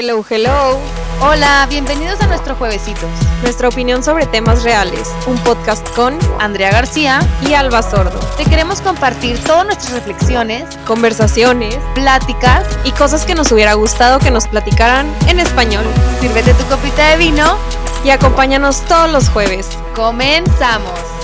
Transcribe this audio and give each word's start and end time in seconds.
Hello, 0.00 0.24
hello. 0.30 0.78
Hola, 1.20 1.66
bienvenidos 1.68 2.20
a 2.20 2.28
nuestro 2.28 2.54
Juevesitos. 2.54 3.10
Nuestra 3.42 3.68
opinión 3.68 4.04
sobre 4.04 4.26
temas 4.26 4.62
reales. 4.62 5.12
Un 5.26 5.36
podcast 5.38 5.84
con 5.96 6.16
Andrea 6.38 6.70
García 6.70 7.18
y 7.42 7.54
Alba 7.54 7.82
Sordo. 7.82 8.16
Te 8.36 8.44
queremos 8.44 8.80
compartir 8.80 9.42
todas 9.42 9.66
nuestras 9.66 9.90
reflexiones, 9.94 10.62
conversaciones, 10.86 11.76
pláticas 11.96 12.64
y 12.84 12.92
cosas 12.92 13.24
que 13.24 13.34
nos 13.34 13.50
hubiera 13.50 13.74
gustado 13.74 14.20
que 14.20 14.30
nos 14.30 14.46
platicaran 14.46 15.12
en 15.26 15.40
español. 15.40 15.84
Sírvete 16.20 16.54
tu 16.54 16.64
copita 16.66 17.08
de 17.08 17.16
vino 17.16 17.58
y 18.04 18.10
acompáñanos 18.10 18.82
todos 18.82 19.10
los 19.10 19.28
jueves. 19.28 19.68
Comenzamos. 19.96 21.17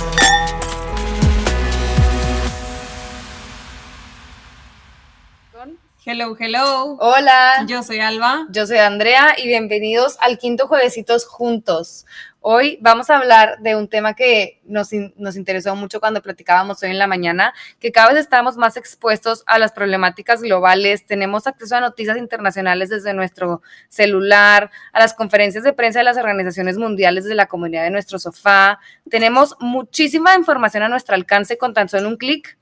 Hello, 6.06 6.36
hello. 6.38 6.98
Hola. 7.00 7.64
Yo 7.66 7.82
soy 7.82 8.00
Alba. 8.00 8.46
Yo 8.50 8.66
soy 8.66 8.76
Andrea 8.76 9.36
y 9.42 9.46
bienvenidos 9.46 10.18
al 10.20 10.36
quinto 10.36 10.68
juevesitos 10.68 11.24
juntos. 11.24 12.04
Hoy 12.40 12.78
vamos 12.82 13.08
a 13.08 13.16
hablar 13.16 13.60
de 13.60 13.74
un 13.74 13.88
tema 13.88 14.12
que 14.12 14.60
nos, 14.66 14.90
nos, 15.16 15.34
interesó 15.34 15.74
mucho 15.76 16.00
cuando 16.00 16.20
platicábamos 16.20 16.82
hoy 16.82 16.90
en 16.90 16.98
la 16.98 17.06
mañana, 17.06 17.54
que 17.80 17.90
cada 17.90 18.10
vez 18.10 18.18
estamos 18.18 18.58
más 18.58 18.76
expuestos 18.76 19.44
a 19.46 19.58
las 19.58 19.72
problemáticas 19.72 20.42
globales, 20.42 21.06
tenemos 21.06 21.46
acceso 21.46 21.74
a 21.74 21.80
noticias 21.80 22.18
internacionales 22.18 22.90
desde 22.90 23.14
nuestro 23.14 23.62
celular, 23.88 24.70
a 24.92 25.00
las 25.00 25.14
conferencias 25.14 25.64
de 25.64 25.72
prensa 25.72 26.00
de 26.00 26.04
las 26.04 26.18
organizaciones 26.18 26.76
mundiales 26.76 27.24
desde 27.24 27.34
la 27.34 27.46
comunidad 27.46 27.84
de 27.84 27.90
nuestro 27.90 28.18
sofá, 28.18 28.78
tenemos 29.08 29.56
muchísima 29.58 30.34
información 30.34 30.82
a 30.82 30.90
nuestro 30.90 31.14
alcance 31.14 31.56
con 31.56 31.72
tan 31.72 31.88
solo 31.88 32.08
un 32.08 32.18
clic 32.18 32.58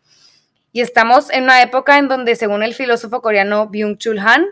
y 0.73 0.81
estamos 0.81 1.31
en 1.31 1.45
una 1.45 1.63
época 1.63 1.99
en 1.99 2.09
donde, 2.09 2.35
según 2.35 2.63
el 2.63 2.75
filósofo 2.75 3.21
coreano 3.21 3.69
Byung-Chul 3.69 4.19
Han, 4.19 4.47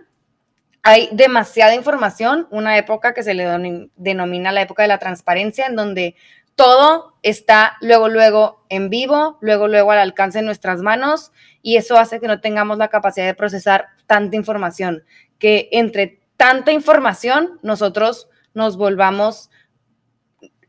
hay 0.83 1.09
demasiada 1.13 1.75
información, 1.75 2.47
una 2.51 2.79
época 2.79 3.13
que 3.15 3.23
se 3.23 3.35
le 3.35 3.89
denomina 3.97 4.53
la 4.53 4.63
época 4.63 4.83
de 4.83 4.89
la 4.89 4.99
transparencia, 4.99 5.67
en 5.67 5.77
donde 5.77 6.15
todo 6.55 7.15
está 7.23 7.77
luego, 7.81 8.09
luego 8.09 8.65
en 8.69 8.91
vivo, 8.91 9.39
luego, 9.41 9.67
luego 9.67 9.93
al 9.93 9.99
alcance 9.99 10.39
de 10.39 10.45
nuestras 10.45 10.81
manos, 10.81 11.33
y 11.63 11.77
eso 11.77 11.97
hace 11.97 12.21
que 12.21 12.27
no 12.27 12.41
tengamos 12.41 12.79
la 12.79 12.89
capacidad 12.89 13.27
de 13.27 13.35
procesar 13.35 13.89
tanta 14.07 14.37
información, 14.37 15.05
que 15.39 15.69
entre 15.73 16.21
tanta 16.37 16.73
información 16.73 17.59
nosotros 17.63 18.29
nos 18.55 18.77
volvamos 18.77 19.51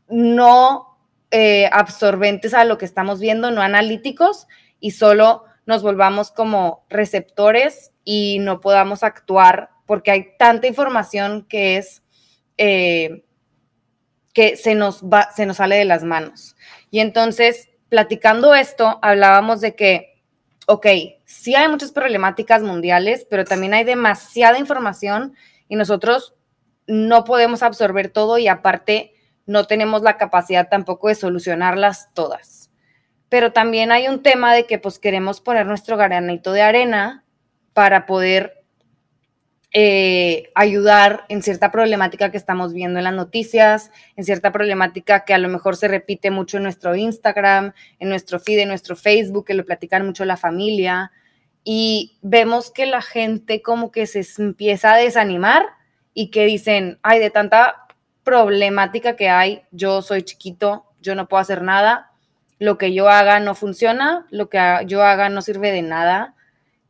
no 0.08 0.98
eh, 1.30 1.68
absorbentes 1.72 2.52
a 2.52 2.64
lo 2.64 2.76
que 2.76 2.84
estamos 2.84 3.20
viendo, 3.20 3.50
no 3.50 3.62
analíticos, 3.62 4.46
y 4.82 4.90
solo 4.90 5.44
nos 5.64 5.82
volvamos 5.82 6.32
como 6.32 6.84
receptores 6.90 7.92
y 8.04 8.40
no 8.40 8.60
podamos 8.60 9.04
actuar 9.04 9.70
porque 9.86 10.10
hay 10.10 10.36
tanta 10.36 10.66
información 10.66 11.46
que 11.48 11.76
es 11.76 12.02
eh, 12.58 13.24
que 14.34 14.56
se 14.56 14.74
nos 14.74 15.04
va, 15.04 15.30
se 15.34 15.46
nos 15.46 15.58
sale 15.58 15.76
de 15.76 15.84
las 15.84 16.02
manos. 16.02 16.56
Y 16.90 16.98
entonces, 16.98 17.68
platicando 17.88 18.54
esto, 18.54 18.98
hablábamos 19.02 19.60
de 19.60 19.76
que, 19.76 20.20
ok, 20.66 20.86
sí 21.24 21.54
hay 21.54 21.68
muchas 21.68 21.92
problemáticas 21.92 22.62
mundiales, 22.62 23.24
pero 23.30 23.44
también 23.44 23.74
hay 23.74 23.84
demasiada 23.84 24.58
información 24.58 25.36
y 25.68 25.76
nosotros 25.76 26.34
no 26.88 27.22
podemos 27.22 27.62
absorber 27.62 28.08
todo 28.08 28.36
y 28.38 28.48
aparte 28.48 29.14
no 29.46 29.66
tenemos 29.66 30.02
la 30.02 30.16
capacidad 30.16 30.68
tampoco 30.68 31.06
de 31.08 31.14
solucionarlas 31.14 32.12
todas 32.14 32.61
pero 33.32 33.50
también 33.50 33.92
hay 33.92 34.08
un 34.08 34.22
tema 34.22 34.52
de 34.52 34.66
que 34.66 34.78
pues 34.78 34.98
queremos 34.98 35.40
poner 35.40 35.64
nuestro 35.64 35.96
granito 35.96 36.52
de 36.52 36.60
arena 36.60 37.24
para 37.72 38.04
poder 38.04 38.62
eh, 39.72 40.50
ayudar 40.54 41.24
en 41.30 41.42
cierta 41.42 41.70
problemática 41.72 42.30
que 42.30 42.36
estamos 42.36 42.74
viendo 42.74 42.98
en 42.98 43.04
las 43.04 43.14
noticias, 43.14 43.90
en 44.16 44.24
cierta 44.24 44.52
problemática 44.52 45.24
que 45.24 45.32
a 45.32 45.38
lo 45.38 45.48
mejor 45.48 45.78
se 45.78 45.88
repite 45.88 46.30
mucho 46.30 46.58
en 46.58 46.64
nuestro 46.64 46.94
Instagram, 46.94 47.72
en 47.98 48.10
nuestro 48.10 48.38
feed, 48.38 48.58
en 48.58 48.68
nuestro 48.68 48.96
Facebook, 48.96 49.46
que 49.46 49.54
lo 49.54 49.64
platican 49.64 50.04
mucho 50.04 50.26
la 50.26 50.36
familia, 50.36 51.10
y 51.64 52.18
vemos 52.20 52.70
que 52.70 52.84
la 52.84 53.00
gente 53.00 53.62
como 53.62 53.92
que 53.92 54.06
se 54.06 54.26
empieza 54.42 54.92
a 54.92 54.98
desanimar 54.98 55.64
y 56.12 56.30
que 56.30 56.44
dicen, 56.44 56.98
ay, 57.02 57.18
de 57.18 57.30
tanta 57.30 57.86
problemática 58.24 59.16
que 59.16 59.30
hay, 59.30 59.62
yo 59.70 60.02
soy 60.02 60.22
chiquito, 60.22 60.84
yo 61.00 61.14
no 61.14 61.28
puedo 61.28 61.40
hacer 61.40 61.62
nada, 61.62 62.11
lo 62.62 62.78
que 62.78 62.94
yo 62.94 63.08
haga 63.08 63.40
no 63.40 63.56
funciona, 63.56 64.24
lo 64.30 64.48
que 64.48 64.60
yo 64.86 65.02
haga 65.02 65.28
no 65.28 65.42
sirve 65.42 65.72
de 65.72 65.82
nada 65.82 66.36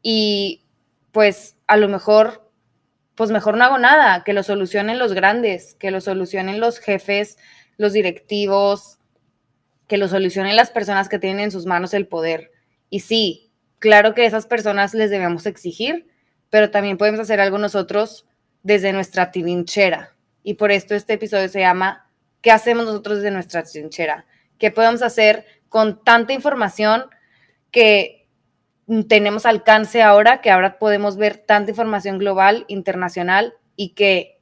y 0.02 0.66
pues 1.12 1.56
a 1.66 1.78
lo 1.78 1.88
mejor, 1.88 2.46
pues 3.14 3.30
mejor 3.30 3.56
no 3.56 3.64
hago 3.64 3.78
nada, 3.78 4.22
que 4.22 4.34
lo 4.34 4.42
solucionen 4.42 4.98
los 4.98 5.14
grandes, 5.14 5.74
que 5.76 5.90
lo 5.90 6.02
solucionen 6.02 6.60
los 6.60 6.78
jefes, 6.78 7.38
los 7.78 7.94
directivos, 7.94 8.98
que 9.88 9.96
lo 9.96 10.08
solucionen 10.08 10.56
las 10.56 10.70
personas 10.70 11.08
que 11.08 11.18
tienen 11.18 11.44
en 11.44 11.50
sus 11.50 11.64
manos 11.64 11.94
el 11.94 12.06
poder. 12.06 12.50
Y 12.90 13.00
sí, 13.00 13.50
claro 13.78 14.12
que 14.12 14.26
esas 14.26 14.44
personas 14.44 14.92
les 14.92 15.08
debemos 15.08 15.46
exigir, 15.46 16.06
pero 16.50 16.70
también 16.70 16.98
podemos 16.98 17.20
hacer 17.20 17.40
algo 17.40 17.56
nosotros 17.56 18.26
desde 18.62 18.92
nuestra 18.92 19.30
trinchera. 19.30 20.14
Y 20.42 20.52
por 20.54 20.70
esto 20.70 20.94
este 20.94 21.14
episodio 21.14 21.48
se 21.48 21.60
llama 21.60 22.10
¿Qué 22.42 22.50
hacemos 22.50 22.84
nosotros 22.84 23.16
desde 23.16 23.30
nuestra 23.30 23.62
trinchera? 23.62 24.26
¿Qué 24.58 24.70
podemos 24.70 25.00
hacer 25.00 25.46
con 25.72 26.04
tanta 26.04 26.34
información 26.34 27.06
que 27.72 28.28
tenemos 29.08 29.46
alcance 29.46 30.02
ahora, 30.02 30.42
que 30.42 30.50
ahora 30.50 30.78
podemos 30.78 31.16
ver 31.16 31.38
tanta 31.38 31.70
información 31.70 32.18
global, 32.18 32.66
internacional 32.68 33.54
y 33.74 33.94
que 33.94 34.38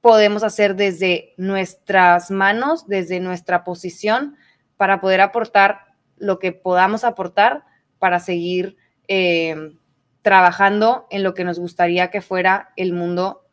podemos 0.00 0.42
hacer 0.42 0.74
desde 0.74 1.34
nuestras 1.36 2.30
manos, 2.30 2.88
desde 2.88 3.20
nuestra 3.20 3.62
posición, 3.62 4.36
para 4.78 5.02
poder 5.02 5.20
aportar 5.20 5.94
lo 6.16 6.38
que 6.38 6.52
podamos 6.52 7.04
aportar 7.04 7.64
para 7.98 8.20
seguir 8.20 8.78
eh, 9.06 9.74
trabajando 10.22 11.06
en 11.10 11.22
lo 11.22 11.34
que 11.34 11.44
nos 11.44 11.58
gustaría 11.58 12.10
que 12.10 12.22
fuera 12.22 12.72
el 12.76 12.94
mundo, 12.94 13.46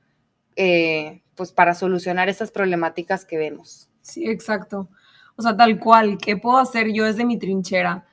eh, 0.55 1.23
pues 1.35 1.51
para 1.51 1.73
solucionar 1.73 2.29
estas 2.29 2.51
problemáticas 2.51 3.25
que 3.25 3.37
vemos. 3.37 3.89
Sí, 4.01 4.29
exacto. 4.29 4.87
O 5.37 5.41
sea, 5.41 5.55
tal 5.55 5.79
cual, 5.79 6.17
¿qué 6.17 6.35
puedo 6.35 6.57
hacer 6.57 6.91
yo 6.91 7.05
desde 7.05 7.23
mi 7.23 7.37
trinchera? 7.37 8.05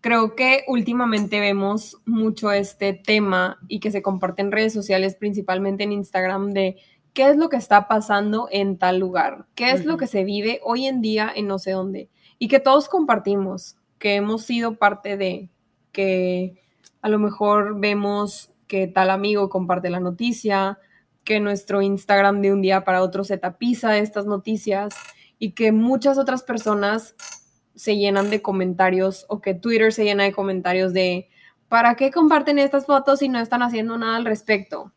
Creo 0.00 0.36
que 0.36 0.64
últimamente 0.68 1.40
vemos 1.40 1.98
mucho 2.06 2.52
este 2.52 2.92
tema 2.92 3.58
y 3.68 3.80
que 3.80 3.90
se 3.90 4.02
comparte 4.02 4.42
en 4.42 4.52
redes 4.52 4.72
sociales, 4.72 5.16
principalmente 5.16 5.82
en 5.84 5.92
Instagram, 5.92 6.52
de 6.52 6.76
qué 7.12 7.28
es 7.28 7.36
lo 7.36 7.48
que 7.48 7.56
está 7.56 7.88
pasando 7.88 8.48
en 8.50 8.78
tal 8.78 8.98
lugar, 8.98 9.46
qué 9.54 9.72
es 9.72 9.84
lo 9.84 9.96
que 9.96 10.06
se 10.06 10.24
vive 10.24 10.60
hoy 10.64 10.86
en 10.86 11.02
día 11.02 11.30
en 11.34 11.46
no 11.46 11.58
sé 11.58 11.72
dónde, 11.72 12.08
y 12.38 12.48
que 12.48 12.60
todos 12.60 12.88
compartimos, 12.88 13.76
que 13.98 14.14
hemos 14.14 14.42
sido 14.44 14.76
parte 14.76 15.16
de, 15.16 15.50
que 15.92 16.60
a 17.02 17.08
lo 17.08 17.18
mejor 17.18 17.78
vemos 17.78 18.50
que 18.66 18.86
tal 18.86 19.10
amigo 19.10 19.50
comparte 19.50 19.90
la 19.90 20.00
noticia, 20.00 20.78
que 21.24 21.40
nuestro 21.40 21.82
Instagram 21.82 22.40
de 22.40 22.52
un 22.52 22.62
día 22.62 22.84
para 22.84 23.02
otro 23.02 23.24
se 23.24 23.38
tapiza 23.38 23.90
de 23.90 24.00
estas 24.00 24.26
noticias 24.26 24.94
y 25.42 25.54
que 25.54 25.72
muchas 25.72 26.18
otras 26.18 26.44
personas 26.44 27.16
se 27.74 27.96
llenan 27.96 28.30
de 28.30 28.40
comentarios 28.40 29.26
o 29.28 29.40
que 29.40 29.54
Twitter 29.54 29.92
se 29.92 30.04
llena 30.04 30.22
de 30.22 30.32
comentarios 30.32 30.92
de 30.92 31.28
¿para 31.68 31.96
qué 31.96 32.12
comparten 32.12 32.60
estas 32.60 32.86
fotos 32.86 33.18
si 33.18 33.28
no 33.28 33.40
están 33.40 33.60
haciendo 33.60 33.98
nada 33.98 34.14
al 34.14 34.24
respecto? 34.24 34.92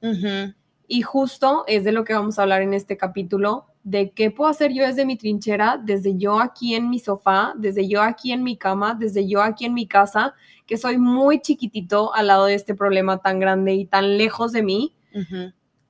Y 0.87 1.01
justo 1.01 1.63
es 1.65 1.83
de 1.83 1.91
lo 1.91 2.03
que 2.03 2.13
vamos 2.13 2.37
a 2.37 2.43
hablar 2.43 2.61
en 2.61 2.75
este 2.75 2.95
capítulo, 2.95 3.65
de 3.83 4.11
qué 4.11 4.29
puedo 4.29 4.47
hacer 4.47 4.71
yo 4.71 4.85
desde 4.85 5.03
mi 5.03 5.17
trinchera, 5.17 5.81
desde 5.83 6.15
yo 6.15 6.39
aquí 6.39 6.75
en 6.75 6.91
mi 6.91 6.99
sofá, 6.99 7.55
desde 7.57 7.87
yo 7.87 8.03
aquí 8.03 8.31
en 8.31 8.43
mi 8.43 8.55
cama, 8.55 8.93
desde 8.93 9.27
yo 9.27 9.41
aquí 9.41 9.65
en 9.65 9.73
mi 9.73 9.87
casa, 9.87 10.35
que 10.67 10.77
soy 10.77 10.99
muy 10.99 11.41
chiquitito 11.41 12.13
al 12.13 12.27
lado 12.27 12.45
de 12.45 12.53
este 12.53 12.75
problema 12.75 13.17
tan 13.17 13.39
grande 13.39 13.73
y 13.73 13.87
tan 13.87 14.19
lejos 14.19 14.51
de 14.51 14.61
mí, 14.61 14.95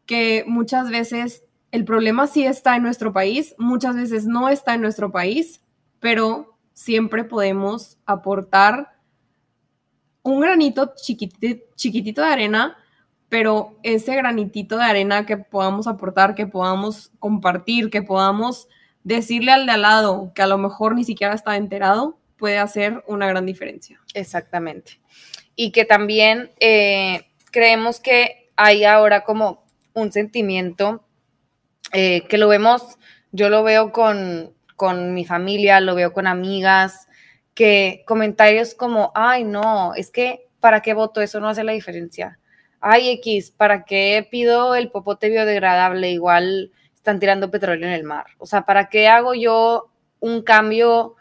que 0.05 0.45
muchas 0.47 0.89
veces 0.89 1.44
el 1.75 1.83
problema 1.83 2.25
sí 2.25 2.45
está 2.45 2.77
en 2.77 2.83
nuestro 2.83 3.11
país, 3.11 3.53
muchas 3.57 3.97
veces 3.97 4.25
no 4.25 4.47
está 4.47 4.75
en 4.75 4.81
nuestro 4.81 5.11
país, 5.11 5.61
pero 5.99 6.57
siempre 6.71 7.25
podemos 7.25 7.97
aportar 8.05 8.93
un 10.23 10.39
granito 10.39 10.93
chiquitito, 10.95 12.21
de 12.21 12.27
arena, 12.27 12.77
pero 13.27 13.77
ese 13.83 14.15
granitito 14.15 14.77
de 14.77 14.85
arena 14.85 15.25
que 15.25 15.35
podamos 15.35 15.85
aportar, 15.85 16.33
que 16.33 16.47
podamos 16.47 17.11
compartir, 17.19 17.89
que 17.89 18.01
podamos 18.01 18.69
decirle 19.03 19.51
al 19.51 19.65
de 19.65 19.73
al 19.73 19.81
lado 19.81 20.31
que 20.33 20.43
a 20.43 20.47
lo 20.47 20.57
mejor 20.57 20.95
ni 20.95 21.03
siquiera 21.03 21.33
está 21.33 21.57
enterado, 21.57 22.17
puede 22.37 22.57
hacer 22.57 23.03
una 23.05 23.27
gran 23.27 23.45
diferencia. 23.45 23.99
Exactamente. 24.13 25.01
Y 25.57 25.71
que 25.71 25.83
también 25.83 26.51
eh, 26.61 27.27
creemos 27.51 27.99
que 27.99 28.49
hay 28.55 28.85
ahora 28.85 29.25
como 29.25 29.65
un 29.93 30.13
sentimiento 30.13 31.05
eh, 31.97 32.27
que 32.27 32.37
lo 32.37 32.49
vemos, 32.49 32.97
yo 33.31 33.47
lo 33.47 33.63
veo 33.63 33.93
con, 33.93 34.53
con 34.75 35.13
mi 35.13 35.23
familia, 35.23 35.79
lo 35.79 35.95
veo 35.95 36.11
con 36.11 36.27
amigas, 36.27 37.07
que 37.53 38.03
comentarios 38.05 38.75
como, 38.75 39.13
ay, 39.15 39.45
no, 39.45 39.93
es 39.95 40.11
que, 40.11 40.49
¿para 40.59 40.81
qué 40.81 40.93
voto? 40.93 41.21
Eso 41.21 41.39
no 41.39 41.47
hace 41.47 41.63
la 41.63 41.71
diferencia. 41.71 42.37
ay 42.81 43.11
X, 43.11 43.51
¿para 43.51 43.85
qué 43.85 44.27
pido 44.29 44.75
el 44.75 44.91
popote 44.91 45.29
biodegradable? 45.29 46.11
Igual 46.11 46.73
están 46.93 47.19
tirando 47.19 47.49
petróleo 47.49 47.87
en 47.87 47.93
el 47.93 48.03
mar. 48.03 48.25
O 48.39 48.45
sea, 48.45 48.65
¿para 48.65 48.89
qué 48.89 49.07
hago 49.07 49.33
yo 49.33 49.89
un 50.19 50.41
cambio 50.41 51.15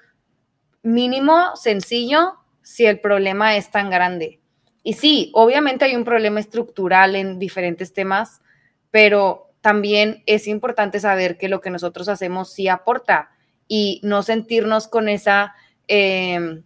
mínimo, 0.83 1.55
sencillo, 1.55 2.35
si 2.63 2.85
el 2.85 2.99
problema 2.99 3.57
es 3.57 3.71
tan 3.71 3.91
grande? 3.91 4.41
Y 4.83 4.95
sí, 4.95 5.31
obviamente 5.35 5.85
hay 5.85 5.95
un 5.95 6.05
problema 6.05 6.41
estructural 6.41 7.15
en 7.15 7.39
diferentes 7.39 7.93
temas, 7.93 8.43
pero 8.91 9.44
también 9.65 10.23
es 10.27 10.47
importante 10.47 11.01
saber 11.01 11.39
que 11.39 11.49
lo 11.49 11.63
que 11.63 11.71
nosotros 11.71 12.11
hacemos 12.11 12.53
sí 12.53 12.69
aporta 12.69 13.31
y 13.67 13.99
no 14.03 14.23
sentirnos 14.23 14.89
con 14.89 15.09
esa, 15.09 15.55
em, 15.89 16.65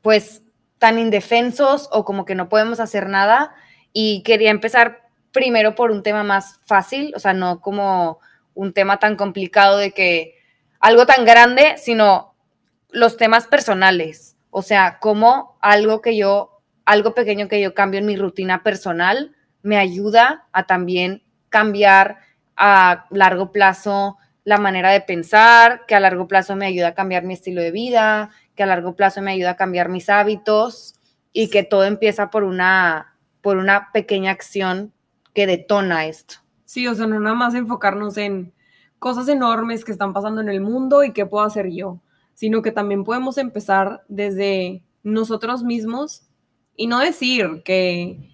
pues, 0.00 0.40
tan 0.78 0.98
indefensos 0.98 1.90
o 1.92 2.06
como 2.06 2.24
que 2.24 2.34
no 2.34 2.48
podemos 2.48 2.80
hacer 2.80 3.10
nada. 3.10 3.52
Y 3.92 4.22
quería 4.22 4.48
empezar 4.50 5.10
primero 5.32 5.74
por 5.74 5.90
un 5.90 6.02
tema 6.02 6.22
más 6.24 6.60
fácil, 6.64 7.12
o 7.14 7.18
sea, 7.18 7.34
no 7.34 7.60
como 7.60 8.20
un 8.54 8.72
tema 8.72 8.98
tan 8.98 9.16
complicado 9.16 9.76
de 9.76 9.90
que 9.90 10.36
algo 10.80 11.04
tan 11.04 11.26
grande, 11.26 11.74
sino 11.76 12.34
los 12.88 13.18
temas 13.18 13.46
personales, 13.46 14.38
o 14.48 14.62
sea, 14.62 14.98
como 14.98 15.58
algo 15.60 16.00
que 16.00 16.16
yo, 16.16 16.62
algo 16.86 17.12
pequeño 17.14 17.48
que 17.48 17.60
yo 17.60 17.74
cambio 17.74 18.00
en 18.00 18.06
mi 18.06 18.16
rutina 18.16 18.62
personal, 18.62 19.36
me 19.60 19.76
ayuda 19.76 20.48
a 20.52 20.66
también 20.66 21.22
cambiar 21.50 22.18
a 22.56 23.06
largo 23.10 23.52
plazo 23.52 24.16
la 24.44 24.56
manera 24.56 24.90
de 24.90 25.00
pensar, 25.02 25.84
que 25.86 25.94
a 25.94 26.00
largo 26.00 26.26
plazo 26.26 26.56
me 26.56 26.66
ayuda 26.66 26.88
a 26.88 26.94
cambiar 26.94 27.24
mi 27.24 27.34
estilo 27.34 27.60
de 27.60 27.70
vida, 27.70 28.30
que 28.54 28.62
a 28.62 28.66
largo 28.66 28.96
plazo 28.96 29.20
me 29.22 29.32
ayuda 29.32 29.50
a 29.50 29.56
cambiar 29.56 29.88
mis 29.88 30.08
hábitos 30.08 30.94
y 31.32 31.50
que 31.50 31.62
todo 31.62 31.84
empieza 31.84 32.30
por 32.30 32.44
una, 32.44 33.16
por 33.42 33.58
una 33.58 33.90
pequeña 33.92 34.30
acción 34.30 34.92
que 35.34 35.46
detona 35.46 36.06
esto. 36.06 36.36
Sí, 36.64 36.86
o 36.86 36.94
sea, 36.94 37.06
no 37.06 37.20
nada 37.20 37.34
más 37.34 37.54
enfocarnos 37.54 38.16
en 38.16 38.52
cosas 38.98 39.28
enormes 39.28 39.84
que 39.84 39.92
están 39.92 40.12
pasando 40.12 40.40
en 40.40 40.48
el 40.48 40.60
mundo 40.60 41.04
y 41.04 41.12
qué 41.12 41.26
puedo 41.26 41.44
hacer 41.44 41.70
yo, 41.70 42.00
sino 42.34 42.62
que 42.62 42.72
también 42.72 43.04
podemos 43.04 43.38
empezar 43.38 44.04
desde 44.08 44.82
nosotros 45.02 45.62
mismos 45.62 46.22
y 46.76 46.86
no 46.86 46.98
decir 46.98 47.62
que 47.64 48.29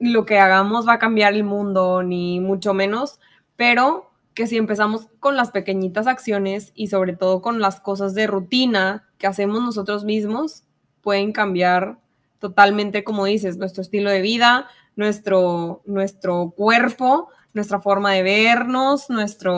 lo 0.00 0.24
que 0.24 0.38
hagamos 0.38 0.88
va 0.88 0.94
a 0.94 0.98
cambiar 0.98 1.34
el 1.34 1.44
mundo, 1.44 2.02
ni 2.02 2.40
mucho 2.40 2.74
menos, 2.74 3.20
pero 3.56 4.10
que 4.34 4.46
si 4.46 4.56
empezamos 4.56 5.08
con 5.20 5.36
las 5.36 5.50
pequeñitas 5.50 6.06
acciones 6.06 6.72
y 6.74 6.86
sobre 6.86 7.14
todo 7.14 7.42
con 7.42 7.60
las 7.60 7.80
cosas 7.80 8.14
de 8.14 8.26
rutina 8.26 9.08
que 9.18 9.26
hacemos 9.26 9.60
nosotros 9.60 10.04
mismos, 10.04 10.64
pueden 11.02 11.32
cambiar 11.32 11.98
totalmente, 12.38 13.04
como 13.04 13.26
dices, 13.26 13.58
nuestro 13.58 13.82
estilo 13.82 14.10
de 14.10 14.22
vida, 14.22 14.66
nuestro, 14.96 15.82
nuestro 15.84 16.54
cuerpo, 16.56 17.28
nuestra 17.52 17.80
forma 17.80 18.12
de 18.12 18.22
vernos, 18.22 19.10
nuestra 19.10 19.52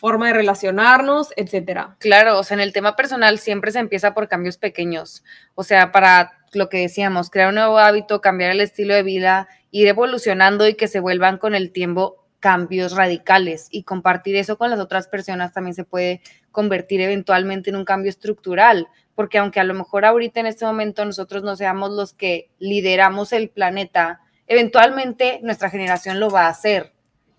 forma 0.00 0.28
de 0.28 0.34
relacionarnos, 0.34 1.32
etcétera. 1.36 1.96
Claro, 1.98 2.38
o 2.38 2.44
sea, 2.44 2.54
en 2.56 2.60
el 2.60 2.72
tema 2.72 2.96
personal 2.96 3.38
siempre 3.38 3.72
se 3.72 3.78
empieza 3.78 4.14
por 4.14 4.28
cambios 4.28 4.58
pequeños. 4.58 5.24
O 5.54 5.62
sea, 5.62 5.92
para 5.92 6.32
lo 6.52 6.68
que 6.68 6.78
decíamos, 6.78 7.30
crear 7.30 7.48
un 7.48 7.56
nuevo 7.56 7.78
hábito, 7.78 8.20
cambiar 8.20 8.50
el 8.50 8.60
estilo 8.60 8.94
de 8.94 9.02
vida, 9.02 9.48
ir 9.70 9.86
evolucionando 9.88 10.66
y 10.66 10.74
que 10.74 10.88
se 10.88 11.00
vuelvan 11.00 11.38
con 11.38 11.54
el 11.54 11.72
tiempo 11.72 12.26
cambios 12.40 12.92
radicales 12.92 13.68
y 13.70 13.82
compartir 13.82 14.36
eso 14.36 14.58
con 14.58 14.70
las 14.70 14.78
otras 14.78 15.08
personas 15.08 15.52
también 15.52 15.74
se 15.74 15.84
puede 15.84 16.20
convertir 16.52 17.00
eventualmente 17.00 17.70
en 17.70 17.76
un 17.76 17.84
cambio 17.84 18.08
estructural, 18.08 18.88
porque 19.14 19.38
aunque 19.38 19.60
a 19.60 19.64
lo 19.64 19.74
mejor 19.74 20.04
ahorita 20.04 20.40
en 20.40 20.46
este 20.46 20.64
momento 20.64 21.04
nosotros 21.04 21.42
no 21.42 21.56
seamos 21.56 21.90
los 21.90 22.12
que 22.12 22.50
lideramos 22.58 23.32
el 23.32 23.48
planeta, 23.48 24.20
eventualmente 24.46 25.40
nuestra 25.42 25.70
generación 25.70 26.20
lo 26.20 26.30
va 26.30 26.46
a 26.46 26.50
hacer 26.50 26.92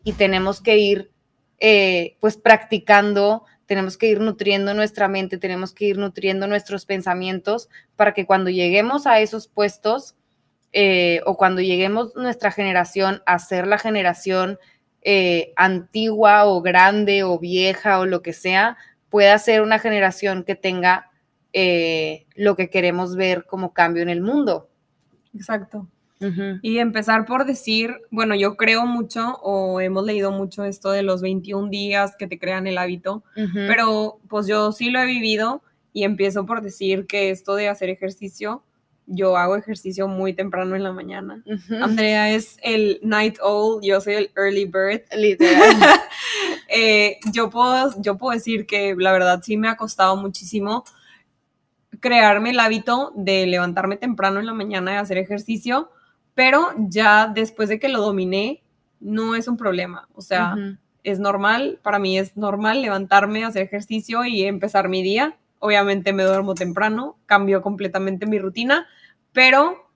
y 0.03 0.13
tenemos 0.13 0.61
que 0.61 0.77
ir 0.77 1.11
eh, 1.59 2.17
pues 2.19 2.37
practicando, 2.37 3.45
tenemos 3.65 3.97
que 3.97 4.07
ir 4.07 4.21
nutriendo 4.21 4.73
nuestra 4.73 5.07
mente, 5.07 5.37
tenemos 5.37 5.73
que 5.73 5.85
ir 5.85 5.97
nutriendo 5.97 6.47
nuestros 6.47 6.85
pensamientos 6.85 7.69
para 7.95 8.13
que 8.13 8.25
cuando 8.25 8.49
lleguemos 8.49 9.07
a 9.07 9.19
esos 9.19 9.47
puestos 9.47 10.15
eh, 10.71 11.21
o 11.25 11.37
cuando 11.37 11.61
lleguemos 11.61 12.15
nuestra 12.15 12.51
generación 12.51 13.21
a 13.25 13.39
ser 13.39 13.67
la 13.67 13.77
generación 13.77 14.59
eh, 15.01 15.53
antigua 15.55 16.45
o 16.45 16.61
grande 16.61 17.23
o 17.23 17.39
vieja 17.39 17.99
o 17.99 18.05
lo 18.05 18.21
que 18.21 18.33
sea, 18.33 18.77
pueda 19.09 19.37
ser 19.39 19.61
una 19.61 19.79
generación 19.79 20.43
que 20.43 20.55
tenga 20.55 21.11
lo 22.35 22.55
que 22.55 22.69
queremos 22.69 23.15
ver 23.15 23.45
como 23.45 23.73
cambio 23.73 24.03
en 24.03 24.09
el 24.09 24.21
mundo. 24.21 24.69
Exacto. 25.33 25.87
Y 26.61 26.79
empezar 26.79 27.25
por 27.25 27.45
decir, 27.45 27.95
bueno, 28.09 28.35
yo 28.35 28.57
creo 28.57 28.85
mucho 28.85 29.37
o 29.41 29.79
hemos 29.81 30.03
leído 30.05 30.31
mucho 30.31 30.63
esto 30.63 30.91
de 30.91 31.03
los 31.03 31.21
21 31.21 31.69
días 31.69 32.15
que 32.17 32.27
te 32.27 32.39
crean 32.39 32.67
el 32.67 32.77
hábito, 32.77 33.23
pero 33.53 34.19
pues 34.27 34.47
yo 34.47 34.71
sí 34.71 34.89
lo 34.89 34.99
he 34.99 35.05
vivido 35.05 35.61
y 35.93 36.03
empiezo 36.03 36.45
por 36.45 36.61
decir 36.61 37.05
que 37.07 37.29
esto 37.29 37.55
de 37.55 37.69
hacer 37.69 37.89
ejercicio, 37.89 38.63
yo 39.05 39.37
hago 39.37 39.55
ejercicio 39.55 40.07
muy 40.07 40.33
temprano 40.33 40.75
en 40.75 40.83
la 40.83 40.91
mañana. 40.91 41.43
Andrea 41.81 42.31
es 42.31 42.57
el 42.61 42.99
night 43.01 43.37
owl, 43.41 43.81
yo 43.81 44.01
soy 44.01 44.15
el 44.15 44.31
early 44.35 44.65
bird. 44.65 45.01
Literal. 45.15 45.75
Eh, 46.69 47.19
yo, 47.31 47.49
puedo, 47.49 47.93
yo 48.01 48.17
puedo 48.17 48.33
decir 48.33 48.65
que 48.65 48.93
la 48.97 49.13
verdad 49.13 49.41
sí 49.41 49.55
me 49.55 49.69
ha 49.69 49.77
costado 49.77 50.17
muchísimo 50.17 50.83
crearme 52.01 52.49
el 52.49 52.59
hábito 52.59 53.13
de 53.15 53.47
levantarme 53.47 53.95
temprano 53.95 54.41
en 54.41 54.45
la 54.45 54.53
mañana 54.53 54.93
y 54.93 54.97
hacer 54.97 55.17
ejercicio 55.17 55.89
pero 56.37 56.67
ya 56.77 57.31
después 57.33 57.67
de 57.67 57.79
que 57.79 57.89
lo 57.89 57.99
dominé, 57.99 58.61
no 58.99 59.33
es 59.33 59.47
un 59.47 59.57
problema. 59.57 60.07
O 60.13 60.21
sea, 60.21 60.55
es 61.03 61.17
normal, 61.17 61.79
para 61.81 61.97
mí 61.97 62.19
es 62.19 62.37
normal 62.37 62.83
levantarme, 62.83 63.43
hacer 63.43 63.63
ejercicio 63.63 64.23
y 64.23 64.43
empezar 64.43 64.87
mi 64.87 65.01
día. 65.01 65.35
Obviamente 65.57 66.13
me 66.13 66.21
duermo 66.21 66.53
temprano, 66.53 67.17
cambió 67.25 67.63
completamente 67.63 68.27
mi 68.27 68.37
rutina, 68.37 68.85
pero 69.33 69.89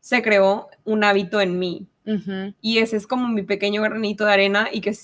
se 0.00 0.20
creó 0.20 0.66
un 0.82 1.04
hábito 1.04 1.40
en 1.40 1.60
mí. 1.60 1.86
Y 2.60 2.78
ese 2.78 2.96
es 2.96 3.06
como 3.06 3.28
mi 3.28 3.42
pequeño 3.42 3.80
granito 3.80 4.24
de 4.24 4.32
arena 4.32 4.70
y 4.72 4.80
que 4.80 4.98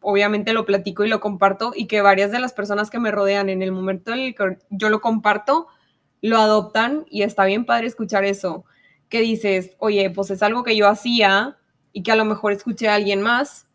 obviamente 0.00 0.52
lo 0.52 0.66
platico 0.66 1.04
y 1.04 1.08
lo 1.08 1.20
comparto 1.20 1.74
y 1.76 1.86
que 1.86 2.00
varias 2.00 2.32
de 2.32 2.40
las 2.40 2.52
personas 2.52 2.90
que 2.90 2.98
me 2.98 3.12
rodean 3.12 3.50
en 3.50 3.62
el 3.62 3.70
momento 3.70 4.12
en 4.12 4.18
el 4.18 4.34
que 4.34 4.58
yo 4.70 4.88
lo 4.88 5.00
comparto, 5.00 5.68
lo 6.22 6.38
adoptan 6.38 7.04
y 7.08 7.22
está 7.22 7.44
bien 7.44 7.64
padre 7.64 7.86
escuchar 7.86 8.24
eso 8.24 8.64
que 9.08 9.20
dices, 9.20 9.76
oye, 9.78 10.10
pues 10.10 10.30
es 10.30 10.42
algo 10.42 10.64
que 10.64 10.76
yo 10.76 10.88
hacía 10.88 11.56
y 11.92 12.02
que 12.02 12.12
a 12.12 12.16
lo 12.16 12.24
mejor 12.24 12.52
escuché 12.52 12.88
a 12.88 12.94
alguien 12.94 13.22
más 13.22 13.68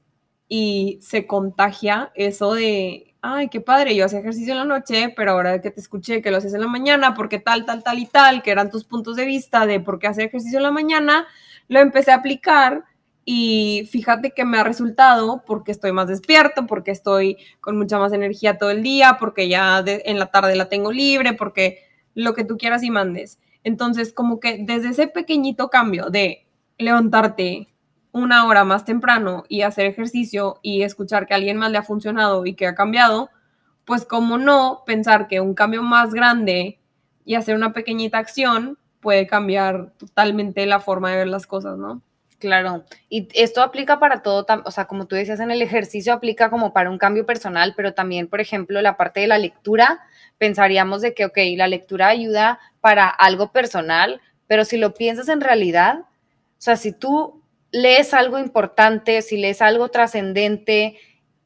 y 0.47 0.99
se 1.01 1.27
contagia 1.27 2.11
eso 2.15 2.53
de, 2.53 3.15
ay, 3.21 3.49
qué 3.49 3.61
padre, 3.61 3.95
yo 3.95 4.05
hacía 4.05 4.19
ejercicio 4.19 4.53
en 4.53 4.59
la 4.59 4.65
noche, 4.65 5.13
pero 5.15 5.31
ahora 5.31 5.61
que 5.61 5.71
te 5.71 5.79
escuché 5.79 6.21
que 6.21 6.31
lo 6.31 6.37
haces 6.37 6.53
en 6.53 6.61
la 6.61 6.67
mañana, 6.67 7.13
porque 7.13 7.39
tal, 7.39 7.65
tal, 7.65 7.83
tal 7.83 7.99
y 7.99 8.05
tal, 8.05 8.41
que 8.41 8.51
eran 8.51 8.69
tus 8.69 8.83
puntos 8.83 9.15
de 9.15 9.25
vista 9.25 9.65
de 9.65 9.79
por 9.79 9.99
qué 9.99 10.07
hacer 10.07 10.25
ejercicio 10.25 10.57
en 10.57 10.63
la 10.63 10.71
mañana, 10.71 11.27
lo 11.67 11.79
empecé 11.79 12.11
a 12.11 12.15
aplicar 12.15 12.83
y 13.25 13.87
fíjate 13.91 14.31
que 14.31 14.43
me 14.43 14.57
ha 14.57 14.63
resultado 14.63 15.43
porque 15.45 15.71
estoy 15.71 15.91
más 15.91 16.07
despierto, 16.07 16.65
porque 16.65 16.91
estoy 16.91 17.37
con 17.61 17.77
mucha 17.77 17.99
más 17.99 18.11
energía 18.11 18.57
todo 18.57 18.71
el 18.71 18.81
día, 18.81 19.17
porque 19.19 19.47
ya 19.47 19.83
en 19.85 20.17
la 20.17 20.31
tarde 20.31 20.55
la 20.55 20.67
tengo 20.67 20.91
libre, 20.91 21.33
porque 21.33 21.83
lo 22.15 22.33
que 22.33 22.43
tú 22.43 22.57
quieras 22.57 22.81
y 22.83 22.89
mandes. 22.89 23.37
Entonces, 23.63 24.13
como 24.13 24.39
que 24.39 24.57
desde 24.65 24.89
ese 24.89 25.07
pequeñito 25.07 25.69
cambio 25.69 26.09
de 26.09 26.47
levantarte 26.77 27.67
una 28.11 28.45
hora 28.45 28.63
más 28.63 28.85
temprano 28.85 29.43
y 29.49 29.61
hacer 29.61 29.85
ejercicio 29.85 30.59
y 30.61 30.81
escuchar 30.81 31.27
que 31.27 31.33
a 31.33 31.37
alguien 31.37 31.57
más 31.57 31.71
le 31.71 31.77
ha 31.77 31.83
funcionado 31.83 32.45
y 32.45 32.55
que 32.55 32.67
ha 32.67 32.75
cambiado, 32.75 33.29
pues 33.85 34.05
como 34.05 34.37
no 34.37 34.83
pensar 34.85 35.27
que 35.27 35.41
un 35.41 35.53
cambio 35.53 35.83
más 35.83 36.13
grande 36.13 36.79
y 37.25 37.35
hacer 37.35 37.55
una 37.55 37.73
pequeñita 37.73 38.17
acción 38.17 38.77
puede 38.99 39.27
cambiar 39.27 39.91
totalmente 39.97 40.65
la 40.65 40.79
forma 40.79 41.11
de 41.11 41.17
ver 41.17 41.27
las 41.27 41.47
cosas, 41.47 41.77
¿no? 41.77 42.01
Claro, 42.39 42.85
y 43.09 43.27
esto 43.33 43.61
aplica 43.61 43.99
para 43.99 44.21
todo, 44.21 44.45
o 44.63 44.71
sea, 44.71 44.85
como 44.85 45.07
tú 45.07 45.15
decías 45.15 45.41
en 45.41 45.51
el 45.51 45.61
ejercicio, 45.61 46.13
aplica 46.13 46.49
como 46.49 46.71
para 46.71 46.89
un 46.89 46.97
cambio 46.97 47.25
personal, 47.25 47.73
pero 47.75 47.93
también, 47.93 48.27
por 48.29 48.39
ejemplo, 48.39 48.81
la 48.81 48.95
parte 48.95 49.19
de 49.19 49.27
la 49.27 49.37
lectura, 49.37 49.99
pensaríamos 50.39 51.01
de 51.01 51.13
que, 51.13 51.25
ok, 51.25 51.37
la 51.55 51.67
lectura 51.67 52.07
ayuda 52.07 52.59
para 52.81 53.07
algo 53.07 53.51
personal, 53.51 54.21
pero 54.47 54.65
si 54.65 54.77
lo 54.77 54.95
piensas 54.95 55.29
en 55.29 55.41
realidad, 55.41 55.99
o 55.99 56.07
sea, 56.57 56.75
si 56.75 56.91
tú 56.91 57.43
lees 57.71 58.15
algo 58.15 58.39
importante, 58.39 59.21
si 59.21 59.37
lees 59.37 59.61
algo 59.61 59.89
trascendente 59.89 60.97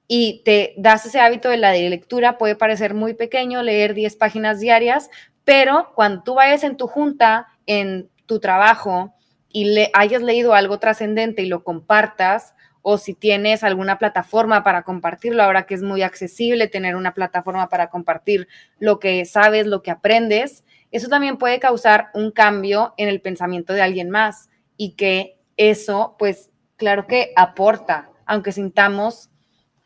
y 0.08 0.42
te 0.46 0.74
das 0.78 1.06
ese 1.06 1.20
hábito 1.20 1.50
de 1.50 1.58
la 1.58 1.74
lectura, 1.74 2.38
puede 2.38 2.56
parecer 2.56 2.94
muy 2.94 3.14
pequeño 3.14 3.62
leer 3.62 3.94
10 3.94 4.16
páginas 4.16 4.62
diarias, 4.62 5.10
pero 5.44 5.92
cuando 5.96 6.24
tú 6.24 6.36
vayas 6.36 6.64
en 6.64 6.78
tu 6.78 6.88
junta, 6.88 7.48
en 7.66 8.10
tu 8.26 8.40
trabajo, 8.40 9.14
y 9.54 9.66
le 9.66 9.92
hayas 9.94 10.24
leído 10.24 10.56
algo 10.56 10.80
trascendente 10.80 11.44
y 11.44 11.46
lo 11.46 11.64
compartas, 11.64 12.56
o 12.84 13.00
si 13.00 13.16
tienes 13.16 13.64
alguna 13.64 13.98
plataforma 13.98 14.62
para 14.62 14.84
compartirlo, 14.84 15.42
ahora 15.42 15.66
que 15.66 15.74
es 15.74 15.82
muy 15.82 16.04
accesible 16.04 16.68
tener 16.68 16.96
una 16.96 17.14
plataforma 17.14 17.70
para 17.70 17.90
compartir 17.90 18.48
lo 18.78 19.00
que 19.00 19.26
sabes, 19.26 19.66
lo 19.66 19.82
que 19.82 19.90
aprendes, 19.90 20.64
eso 20.92 21.08
también 21.08 21.38
puede 21.38 21.60
causar 21.60 22.12
un 22.14 22.30
cambio 22.30 22.94
en 22.98 23.10
el 23.10 23.20
pensamiento 23.20 23.74
de 23.74 23.82
alguien 23.82 24.12
más. 24.12 24.50
y 24.76 24.96
que 24.96 25.38
eso, 25.56 26.16
pues, 26.18 26.50
claro 26.78 27.06
que 27.06 27.32
aporta, 27.36 28.10
aunque 28.26 28.52
sintamos 28.52 29.30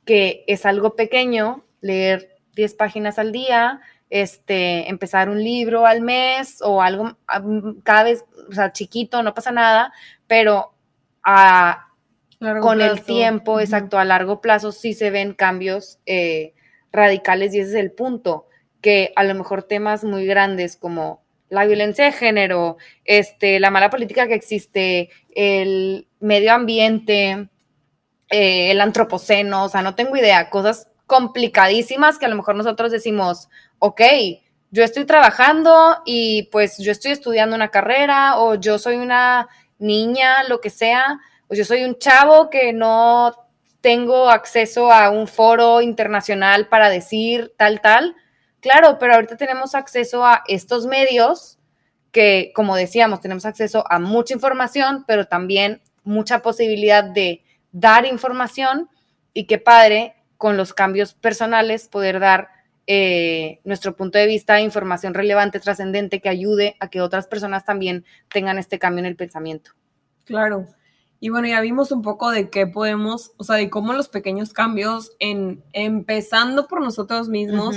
que 0.05 0.45
es 0.47 0.65
algo 0.65 0.95
pequeño, 0.95 1.65
leer 1.81 2.29
10 2.55 2.73
páginas 2.75 3.19
al 3.19 3.33
día, 3.33 3.81
este, 4.09 4.89
empezar 4.89 5.29
un 5.29 5.43
libro 5.43 5.85
al 5.85 6.01
mes 6.01 6.61
o 6.61 6.81
algo 6.81 7.17
cada 7.83 8.03
vez, 8.03 8.23
o 8.49 8.53
sea, 8.53 8.71
chiquito, 8.71 9.21
no 9.21 9.33
pasa 9.33 9.51
nada, 9.51 9.91
pero 10.25 10.73
a, 11.21 11.86
con 12.39 12.81
el 12.81 13.03
tiempo, 13.03 13.59
exacto, 13.59 13.97
a 13.97 14.05
largo 14.05 14.41
plazo 14.41 14.71
sí 14.71 14.93
se 14.93 15.09
ven 15.09 15.33
cambios 15.33 15.99
eh, 16.05 16.53
radicales 16.91 17.53
y 17.53 17.59
ese 17.59 17.69
es 17.71 17.75
el 17.75 17.91
punto, 17.91 18.47
que 18.81 19.11
a 19.15 19.23
lo 19.23 19.33
mejor 19.35 19.63
temas 19.63 20.03
muy 20.03 20.25
grandes 20.25 20.77
como 20.77 21.23
la 21.49 21.65
violencia 21.65 22.05
de 22.05 22.11
género, 22.11 22.77
este, 23.05 23.59
la 23.59 23.71
mala 23.71 23.89
política 23.89 24.27
que 24.27 24.35
existe, 24.35 25.09
el 25.33 26.07
medio 26.19 26.53
ambiente, 26.53 27.49
eh, 28.29 28.71
el 28.71 28.81
antropoceno, 28.81 29.63
o 29.63 29.69
sea, 29.69 29.81
no 29.81 29.95
tengo 29.95 30.17
idea, 30.17 30.49
cosas 30.49 30.91
complicadísimas 31.05 32.17
que 32.17 32.25
a 32.25 32.29
lo 32.29 32.35
mejor 32.35 32.55
nosotros 32.55 32.91
decimos, 32.91 33.49
ok, 33.79 34.01
yo 34.71 34.83
estoy 34.83 35.05
trabajando 35.05 36.01
y 36.05 36.49
pues 36.51 36.77
yo 36.77 36.91
estoy 36.91 37.11
estudiando 37.11 37.55
una 37.55 37.69
carrera 37.69 38.37
o 38.37 38.55
yo 38.55 38.77
soy 38.77 38.97
una 38.97 39.47
niña, 39.79 40.43
lo 40.43 40.59
que 40.59 40.69
sea, 40.69 41.19
o 41.47 41.55
yo 41.55 41.65
soy 41.65 41.83
un 41.83 41.97
chavo 41.97 42.49
que 42.49 42.73
no 42.73 43.33
tengo 43.81 44.29
acceso 44.29 44.91
a 44.91 45.09
un 45.09 45.27
foro 45.27 45.81
internacional 45.81 46.67
para 46.67 46.89
decir 46.89 47.53
tal, 47.57 47.81
tal. 47.81 48.15
Claro, 48.59 48.97
pero 48.99 49.13
ahorita 49.13 49.37
tenemos 49.37 49.75
acceso 49.75 50.25
a 50.25 50.43
estos 50.47 50.85
medios 50.85 51.59
que, 52.11 52.51
como 52.55 52.75
decíamos, 52.75 53.21
tenemos 53.21 53.45
acceso 53.45 53.85
a 53.89 53.99
mucha 53.99 54.33
información, 54.33 55.05
pero 55.07 55.25
también 55.25 55.81
mucha 56.03 56.41
posibilidad 56.41 57.03
de 57.03 57.43
dar 57.71 58.05
información 58.05 58.89
y 59.33 59.45
qué 59.45 59.57
padre 59.57 60.15
con 60.37 60.57
los 60.57 60.73
cambios 60.73 61.13
personales 61.13 61.87
poder 61.87 62.19
dar 62.19 62.49
eh, 62.87 63.59
nuestro 63.65 63.95
punto 63.95 64.17
de 64.17 64.27
vista, 64.27 64.61
información 64.61 65.13
relevante, 65.13 65.59
trascendente, 65.59 66.21
que 66.21 66.29
ayude 66.29 66.77
a 66.79 66.89
que 66.89 67.01
otras 67.01 67.27
personas 67.27 67.65
también 67.65 68.05
tengan 68.29 68.57
este 68.57 68.79
cambio 68.79 68.99
en 68.99 69.07
el 69.07 69.15
pensamiento. 69.15 69.71
Claro. 70.25 70.67
Y 71.19 71.29
bueno, 71.29 71.47
ya 71.47 71.61
vimos 71.61 71.91
un 71.91 72.01
poco 72.01 72.29
de 72.29 72.49
qué 72.49 72.67
podemos, 72.67 73.31
o 73.37 73.43
sea, 73.43 73.55
de 73.55 73.69
cómo 73.69 73.93
los 73.93 74.07
pequeños 74.07 74.53
cambios, 74.53 75.11
en, 75.19 75.63
empezando 75.73 76.67
por 76.67 76.81
nosotros 76.81 77.27
mismos, 77.27 77.75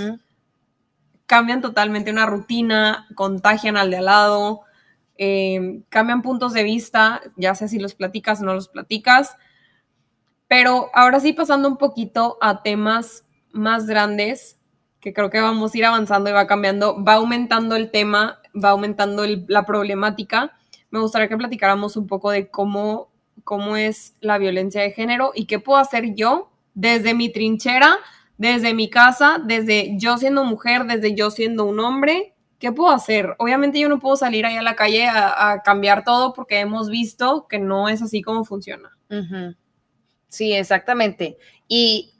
cambian 1.26 1.60
totalmente 1.60 2.10
una 2.10 2.26
rutina, 2.26 3.06
contagian 3.14 3.76
al 3.76 3.90
de 3.90 3.98
al 3.98 4.04
lado, 4.06 4.62
eh, 5.16 5.82
cambian 5.88 6.22
puntos 6.22 6.52
de 6.52 6.64
vista, 6.64 7.20
ya 7.36 7.54
sea 7.54 7.68
si 7.68 7.78
los 7.78 7.94
platicas 7.94 8.40
o 8.40 8.44
no 8.44 8.54
los 8.54 8.68
platicas. 8.68 9.36
Pero 10.48 10.90
ahora 10.92 11.20
sí, 11.20 11.32
pasando 11.32 11.68
un 11.68 11.76
poquito 11.76 12.36
a 12.40 12.62
temas 12.62 13.26
más 13.52 13.86
grandes, 13.86 14.58
que 15.00 15.12
creo 15.12 15.30
que 15.30 15.40
vamos 15.40 15.74
a 15.74 15.78
ir 15.78 15.84
avanzando 15.84 16.28
y 16.28 16.32
va 16.32 16.46
cambiando, 16.46 17.02
va 17.02 17.14
aumentando 17.14 17.76
el 17.76 17.90
tema, 17.90 18.38
va 18.52 18.70
aumentando 18.70 19.24
la 19.46 19.64
problemática. 19.64 20.58
Me 20.90 20.98
gustaría 20.98 21.28
que 21.28 21.36
platicáramos 21.36 21.96
un 21.96 22.06
poco 22.06 22.30
de 22.30 22.50
cómo 22.50 23.09
cómo 23.50 23.76
es 23.76 24.14
la 24.20 24.38
violencia 24.38 24.80
de 24.80 24.92
género 24.92 25.32
y 25.34 25.46
qué 25.46 25.58
puedo 25.58 25.80
hacer 25.80 26.14
yo 26.14 26.52
desde 26.74 27.14
mi 27.14 27.32
trinchera, 27.32 27.98
desde 28.38 28.74
mi 28.74 28.88
casa, 28.88 29.42
desde 29.44 29.98
yo 29.98 30.18
siendo 30.18 30.44
mujer, 30.44 30.84
desde 30.84 31.16
yo 31.16 31.32
siendo 31.32 31.64
un 31.64 31.80
hombre. 31.80 32.32
¿Qué 32.60 32.70
puedo 32.70 32.92
hacer? 32.92 33.34
Obviamente 33.38 33.80
yo 33.80 33.88
no 33.88 33.98
puedo 33.98 34.14
salir 34.14 34.46
ahí 34.46 34.54
a 34.54 34.62
la 34.62 34.76
calle 34.76 35.08
a, 35.08 35.62
cambiar 35.64 36.04
todo 36.04 36.32
porque 36.32 36.60
hemos 36.60 36.90
visto 36.90 37.48
que 37.48 37.58
no 37.58 37.88
es 37.88 38.00
así 38.02 38.22
como 38.22 38.44
funciona. 38.44 38.96
Sí, 40.28 40.52
exactamente. 40.52 41.36
Y 41.66 42.12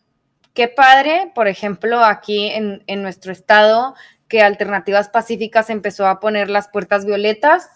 qué 0.52 0.66
padre, 0.66 1.30
por 1.32 1.46
ejemplo, 1.46 2.04
aquí 2.04 2.49
en, 2.49 2.82
en 2.88 3.02
nuestro 3.02 3.30
estado, 3.30 3.94
que 4.26 4.42
Alternativas 4.42 5.08
Pacíficas 5.10 5.70
empezó 5.70 6.08
a 6.08 6.18
poner 6.18 6.50
las 6.50 6.66
puertas 6.66 7.06
violetas, 7.06 7.68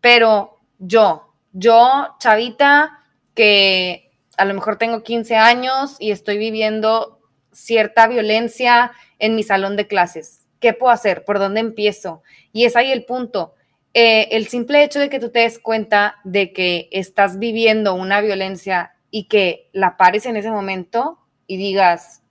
pero 0.00 0.58
yo, 0.78 1.33
yo, 1.54 2.16
chavita, 2.18 2.98
que 3.34 4.10
a 4.36 4.44
lo 4.44 4.54
mejor 4.54 4.76
tengo 4.76 5.02
15 5.02 5.36
años 5.36 5.96
y 6.00 6.10
estoy 6.10 6.36
viviendo 6.36 7.20
cierta 7.52 8.08
violencia 8.08 8.92
en 9.20 9.36
mi 9.36 9.44
salón 9.44 9.76
de 9.76 9.86
clases. 9.86 10.44
¿Qué 10.58 10.72
puedo 10.72 10.92
hacer? 10.92 11.24
¿Por 11.24 11.38
dónde 11.38 11.60
empiezo? 11.60 12.22
Y 12.52 12.64
es 12.64 12.74
ahí 12.74 12.90
el 12.90 13.04
punto. 13.04 13.54
Eh, 13.94 14.28
el 14.32 14.48
simple 14.48 14.82
hecho 14.82 14.98
de 14.98 15.08
que 15.08 15.20
tú 15.20 15.30
te 15.30 15.40
des 15.40 15.60
cuenta 15.60 16.16
de 16.24 16.52
que 16.52 16.88
estás 16.90 17.38
viviendo 17.38 17.94
una 17.94 18.20
violencia 18.20 18.96
y 19.10 19.28
que 19.28 19.70
la 19.72 19.96
pares 19.96 20.26
en 20.26 20.36
ese 20.36 20.50
momento 20.50 21.20
y 21.46 21.56
digas, 21.56 22.24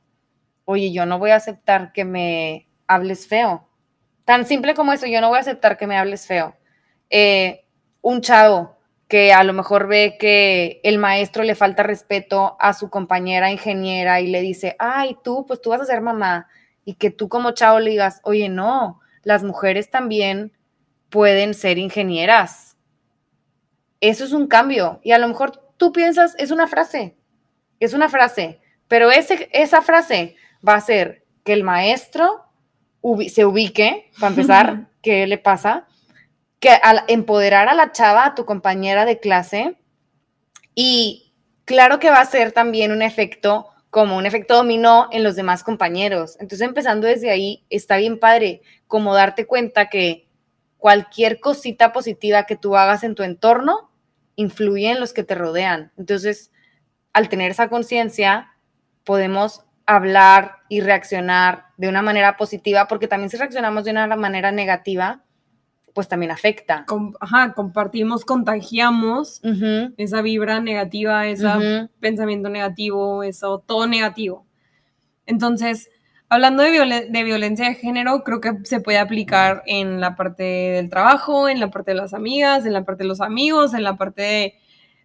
oye, 0.65 0.91
yo 0.91 1.05
no 1.05 1.17
voy 1.17 1.29
a 1.29 1.37
aceptar 1.37 1.93
que 1.93 2.03
me 2.03 2.67
hables 2.87 3.27
feo. 3.27 3.69
Tan 4.25 4.45
simple 4.45 4.73
como 4.73 4.91
eso, 4.91 5.05
yo 5.05 5.21
no 5.21 5.29
voy 5.29 5.37
a 5.37 5.41
aceptar 5.41 5.77
que 5.77 5.87
me 5.87 5.97
hables 5.97 6.27
feo. 6.27 6.57
Eh, 7.09 7.63
un 8.01 8.19
chavo 8.19 8.72
que 9.13 9.31
a 9.31 9.43
lo 9.43 9.53
mejor 9.53 9.85
ve 9.85 10.17
que 10.19 10.81
el 10.83 10.97
maestro 10.97 11.43
le 11.43 11.53
falta 11.53 11.83
respeto 11.83 12.57
a 12.59 12.73
su 12.73 12.89
compañera 12.89 13.51
ingeniera 13.51 14.21
y 14.21 14.25
le 14.25 14.41
dice, 14.41 14.75
ay, 14.79 15.15
tú, 15.23 15.45
pues 15.45 15.61
tú 15.61 15.69
vas 15.69 15.81
a 15.81 15.85
ser 15.85 16.01
mamá, 16.01 16.47
y 16.83 16.95
que 16.95 17.11
tú 17.11 17.29
como 17.29 17.51
chavo 17.51 17.79
le 17.79 17.91
digas, 17.91 18.21
oye, 18.23 18.49
no, 18.49 18.99
las 19.21 19.43
mujeres 19.43 19.91
también 19.91 20.51
pueden 21.11 21.53
ser 21.53 21.77
ingenieras. 21.77 22.75
Eso 24.01 24.23
es 24.23 24.31
un 24.31 24.47
cambio. 24.47 24.99
Y 25.03 25.11
a 25.11 25.19
lo 25.19 25.27
mejor 25.27 25.63
tú 25.77 25.93
piensas, 25.93 26.33
es 26.39 26.49
una 26.49 26.65
frase, 26.65 27.15
es 27.79 27.93
una 27.93 28.09
frase, 28.09 28.61
pero 28.87 29.11
ese, 29.11 29.47
esa 29.53 29.83
frase 29.83 30.37
va 30.67 30.73
a 30.73 30.81
ser 30.81 31.23
que 31.43 31.53
el 31.53 31.63
maestro 31.63 32.45
se 33.27 33.45
ubique, 33.45 34.09
para 34.19 34.29
empezar, 34.29 34.87
¿qué 35.03 35.27
le 35.27 35.37
pasa? 35.37 35.85
Que 36.63 36.69
al 36.69 37.03
empoderar 37.09 37.67
a 37.67 37.73
la 37.73 37.91
chava, 37.91 38.23
a 38.23 38.35
tu 38.35 38.45
compañera 38.45 39.03
de 39.03 39.19
clase, 39.19 39.75
y 40.73 41.33
claro 41.65 41.99
que 41.99 42.09
va 42.09 42.21
a 42.21 42.25
ser 42.25 42.53
también 42.53 42.93
un 42.93 43.01
efecto 43.01 43.67
como 43.89 44.15
un 44.15 44.25
efecto 44.25 44.55
dominó 44.55 45.09
en 45.11 45.23
los 45.23 45.35
demás 45.35 45.61
compañeros. 45.61 46.37
Entonces, 46.39 46.61
empezando 46.61 47.05
desde 47.05 47.31
ahí, 47.31 47.65
está 47.69 47.97
bien 47.97 48.17
padre, 48.17 48.61
como 48.87 49.13
darte 49.13 49.45
cuenta 49.45 49.89
que 49.89 50.29
cualquier 50.77 51.41
cosita 51.41 51.91
positiva 51.91 52.45
que 52.45 52.55
tú 52.55 52.77
hagas 52.77 53.03
en 53.03 53.13
tu 53.13 53.23
entorno 53.23 53.91
influye 54.37 54.89
en 54.89 55.01
los 55.01 55.11
que 55.11 55.25
te 55.25 55.35
rodean. 55.35 55.91
Entonces, 55.97 56.49
al 57.11 57.27
tener 57.27 57.51
esa 57.51 57.67
conciencia, 57.67 58.53
podemos 59.03 59.65
hablar 59.85 60.59
y 60.69 60.79
reaccionar 60.79 61.65
de 61.75 61.89
una 61.89 62.01
manera 62.01 62.37
positiva, 62.37 62.87
porque 62.87 63.09
también 63.09 63.29
si 63.29 63.35
reaccionamos 63.35 63.83
de 63.83 63.91
una 63.91 64.07
manera 64.15 64.53
negativa, 64.53 65.25
pues 65.93 66.07
también 66.07 66.31
afecta. 66.31 66.85
ajá, 67.19 67.53
compartimos, 67.53 68.25
contagiamos 68.25 69.41
esa 69.97 70.21
vibra 70.21 70.59
negativa, 70.59 71.27
ese 71.27 71.89
pensamiento 71.99 72.49
negativo, 72.49 73.23
eso, 73.23 73.63
todo 73.65 73.85
negativo. 73.87 74.45
Entonces, 75.25 75.89
hablando 76.29 76.63
de, 76.63 77.07
de, 77.09 77.23
violencia 77.23 77.69
de 77.69 77.75
género, 77.75 78.23
creo 78.23 78.41
que 78.41 78.57
se 78.63 78.79
puede 78.81 78.97
aplicar 78.97 79.61
en 79.67 80.01
la 80.01 80.15
parte 80.15 80.43
del 80.43 80.89
trabajo, 80.89 81.47
en 81.47 81.59
la 81.59 81.69
parte 81.69 81.91
de 81.91 81.97
las 81.97 82.13
amigas, 82.13 82.65
en 82.65 82.73
la 82.73 82.83
parte 82.83 83.03
de 83.03 83.09
los 83.09 83.21
amigos, 83.21 83.73
en 83.75 83.83
la 83.83 83.95
parte 83.95 84.55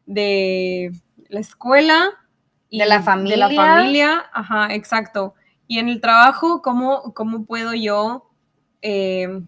de, 0.07 0.93
la 1.29 1.41
escuela. 1.41 2.11
Y 2.71 2.79
de 2.79 2.87
la 2.87 3.03
familia. 3.03 3.47
De 3.47 3.55
la 3.55 3.63
familia, 3.63 4.25
ajá, 4.33 4.75
exacto. 4.75 5.35
Y 5.67 5.79
en 5.79 5.91
el 5.91 6.01
trabajo, 6.01 6.63
¿cómo, 6.63 7.13
cómo 7.15 7.45
puedo 7.45 7.75
yo... 7.75 8.25
Eh, 8.81 9.43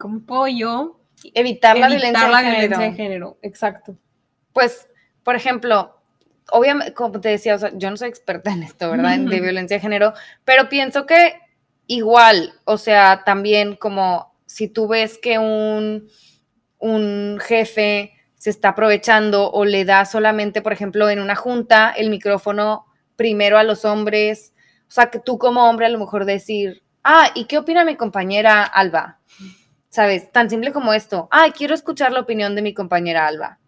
¿Cómo 0.00 0.20
puedo 0.20 0.48
yo 0.48 0.98
evitar, 1.34 1.76
la, 1.76 1.88
violencia, 1.88 2.78
de 2.78 2.92
género? 2.94 3.36
Exacto. 3.42 3.98
Pues, 4.54 4.88
por 5.22 5.36
ejemplo, 5.36 6.00
obviamente, 6.50 6.94
como 6.94 7.20
te 7.20 7.28
decía, 7.28 7.58
yo 7.74 7.90
no 7.90 7.98
soy 7.98 8.08
experta 8.08 8.50
en 8.50 8.62
esto, 8.62 8.90
¿verdad? 8.90 9.18
De 9.18 9.40
violencia 9.42 9.76
de 9.76 9.80
género, 9.82 10.14
pero 10.46 10.70
pienso 10.70 11.04
que 11.04 11.34
igual, 11.86 12.54
o 12.64 12.78
sea, 12.78 13.24
también 13.26 13.76
como 13.76 14.32
si 14.46 14.68
tú 14.68 14.88
ves 14.88 15.18
que 15.18 15.38
un, 15.38 16.08
un 16.78 17.38
jefe 17.38 18.14
se 18.36 18.48
está 18.48 18.70
aprovechando 18.70 19.50
o 19.52 19.66
le 19.66 19.84
da 19.84 20.06
solamente, 20.06 20.62
por 20.62 20.72
ejemplo, 20.72 21.10
en 21.10 21.20
una 21.20 21.36
junta 21.36 21.90
el 21.90 22.08
micrófono 22.08 22.86
primero 23.16 23.58
a 23.58 23.64
los 23.64 23.84
hombres, 23.84 24.54
o 24.88 24.90
sea, 24.92 25.10
que 25.10 25.18
tú 25.18 25.36
como 25.36 25.68
hombre 25.68 25.84
a 25.84 25.90
lo 25.90 25.98
mejor 25.98 26.24
decir, 26.24 26.82
ah, 27.04 27.30
¿y 27.34 27.44
qué 27.44 27.58
opina 27.58 27.84
mi 27.84 27.96
compañera 27.96 28.64
Alba? 28.64 29.18
¿Sabes? 29.90 30.30
Tan 30.32 30.48
simple 30.48 30.72
como 30.72 30.94
esto. 30.94 31.28
Ay, 31.30 31.50
quiero 31.52 31.74
escuchar 31.74 32.12
la 32.12 32.20
opinión 32.20 32.54
de 32.54 32.62
mi 32.62 32.72
compañera 32.72 33.26
Alba. 33.26 33.58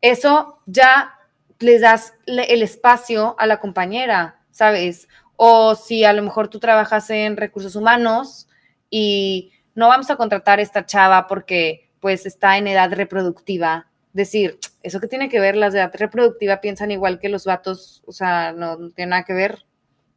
Eso 0.00 0.60
ya 0.66 1.14
les 1.58 1.80
das 1.80 2.14
el 2.26 2.62
espacio 2.62 3.34
a 3.38 3.46
la 3.46 3.58
compañera, 3.58 4.38
¿sabes? 4.50 5.08
O 5.36 5.74
si 5.74 6.04
a 6.04 6.12
lo 6.12 6.22
mejor 6.22 6.48
tú 6.48 6.60
trabajas 6.60 7.08
en 7.10 7.36
recursos 7.36 7.74
humanos 7.74 8.48
y 8.90 9.52
no 9.74 9.88
vamos 9.88 10.10
a 10.10 10.16
contratar 10.16 10.58
a 10.58 10.62
esta 10.62 10.86
chava 10.86 11.26
porque 11.26 11.90
pues 12.00 12.26
está 12.26 12.58
en 12.58 12.68
edad 12.68 12.92
reproductiva. 12.92 13.88
Decir, 14.12 14.58
eso 14.82 15.00
que 15.00 15.08
tiene 15.08 15.30
que 15.30 15.40
ver, 15.40 15.56
las 15.56 15.72
de 15.72 15.80
edad 15.80 15.92
reproductiva 15.94 16.60
piensan 16.60 16.90
igual 16.90 17.18
que 17.18 17.30
los 17.30 17.46
vatos, 17.46 18.02
o 18.06 18.12
sea, 18.12 18.52
no, 18.52 18.90
tiene 18.90 19.10
nada 19.10 19.24
que 19.24 19.32
ver. 19.32 19.64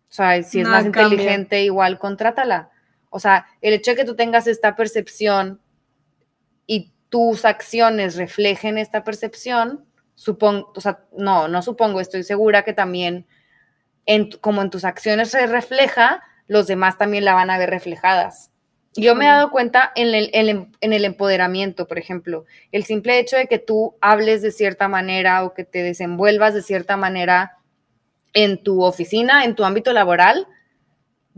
O 0.09 0.13
sea, 0.13 0.43
si 0.43 0.59
es 0.59 0.67
más 0.67 0.85
inteligente, 0.85 1.63
igual 1.63 1.97
contrátala. 1.97 2.71
O 3.09 3.19
sea, 3.19 3.47
el 3.61 3.73
hecho 3.73 3.91
de 3.91 3.97
que 3.97 4.05
tú 4.05 4.15
tengas 4.15 4.47
esta 4.47 4.75
percepción 4.75 5.61
y 6.65 6.91
tus 7.09 7.45
acciones 7.45 8.15
reflejen 8.15 8.77
esta 8.77 9.03
percepción, 9.03 9.85
supongo, 10.15 10.71
o 10.75 10.81
sea, 10.81 11.05
no, 11.15 11.47
no 11.47 11.61
supongo, 11.61 12.01
estoy 12.01 12.23
segura 12.23 12.63
que 12.63 12.73
también, 12.73 13.27
en, 14.05 14.29
como 14.41 14.61
en 14.61 14.69
tus 14.69 14.83
acciones 14.83 15.29
se 15.29 15.47
refleja, 15.47 16.21
los 16.47 16.67
demás 16.67 16.97
también 16.97 17.25
la 17.25 17.33
van 17.33 17.49
a 17.49 17.57
ver 17.57 17.69
reflejadas. 17.69 18.51
Yo 18.95 19.13
me 19.13 19.25
he 19.25 19.27
dado 19.27 19.51
cuenta 19.51 19.91
en 19.95 20.15
el, 20.15 20.31
en 20.33 20.93
el, 20.93 21.05
empoderamiento, 21.05 21.87
por 21.87 21.99
ejemplo, 21.99 22.45
el 22.71 22.83
simple 22.83 23.19
hecho 23.19 23.37
de 23.37 23.45
que 23.45 23.59
tú 23.59 23.95
hables 24.01 24.41
de 24.41 24.51
cierta 24.51 24.87
manera 24.87 25.43
o 25.43 25.53
que 25.53 25.63
te 25.63 25.83
desenvuelvas 25.83 26.55
de 26.55 26.63
cierta 26.63 26.97
manera 26.97 27.57
en 28.33 28.63
tu 28.63 28.81
oficina, 28.81 29.45
en 29.45 29.53
tu 29.53 29.65
ámbito 29.65 29.93
laboral, 29.93 30.47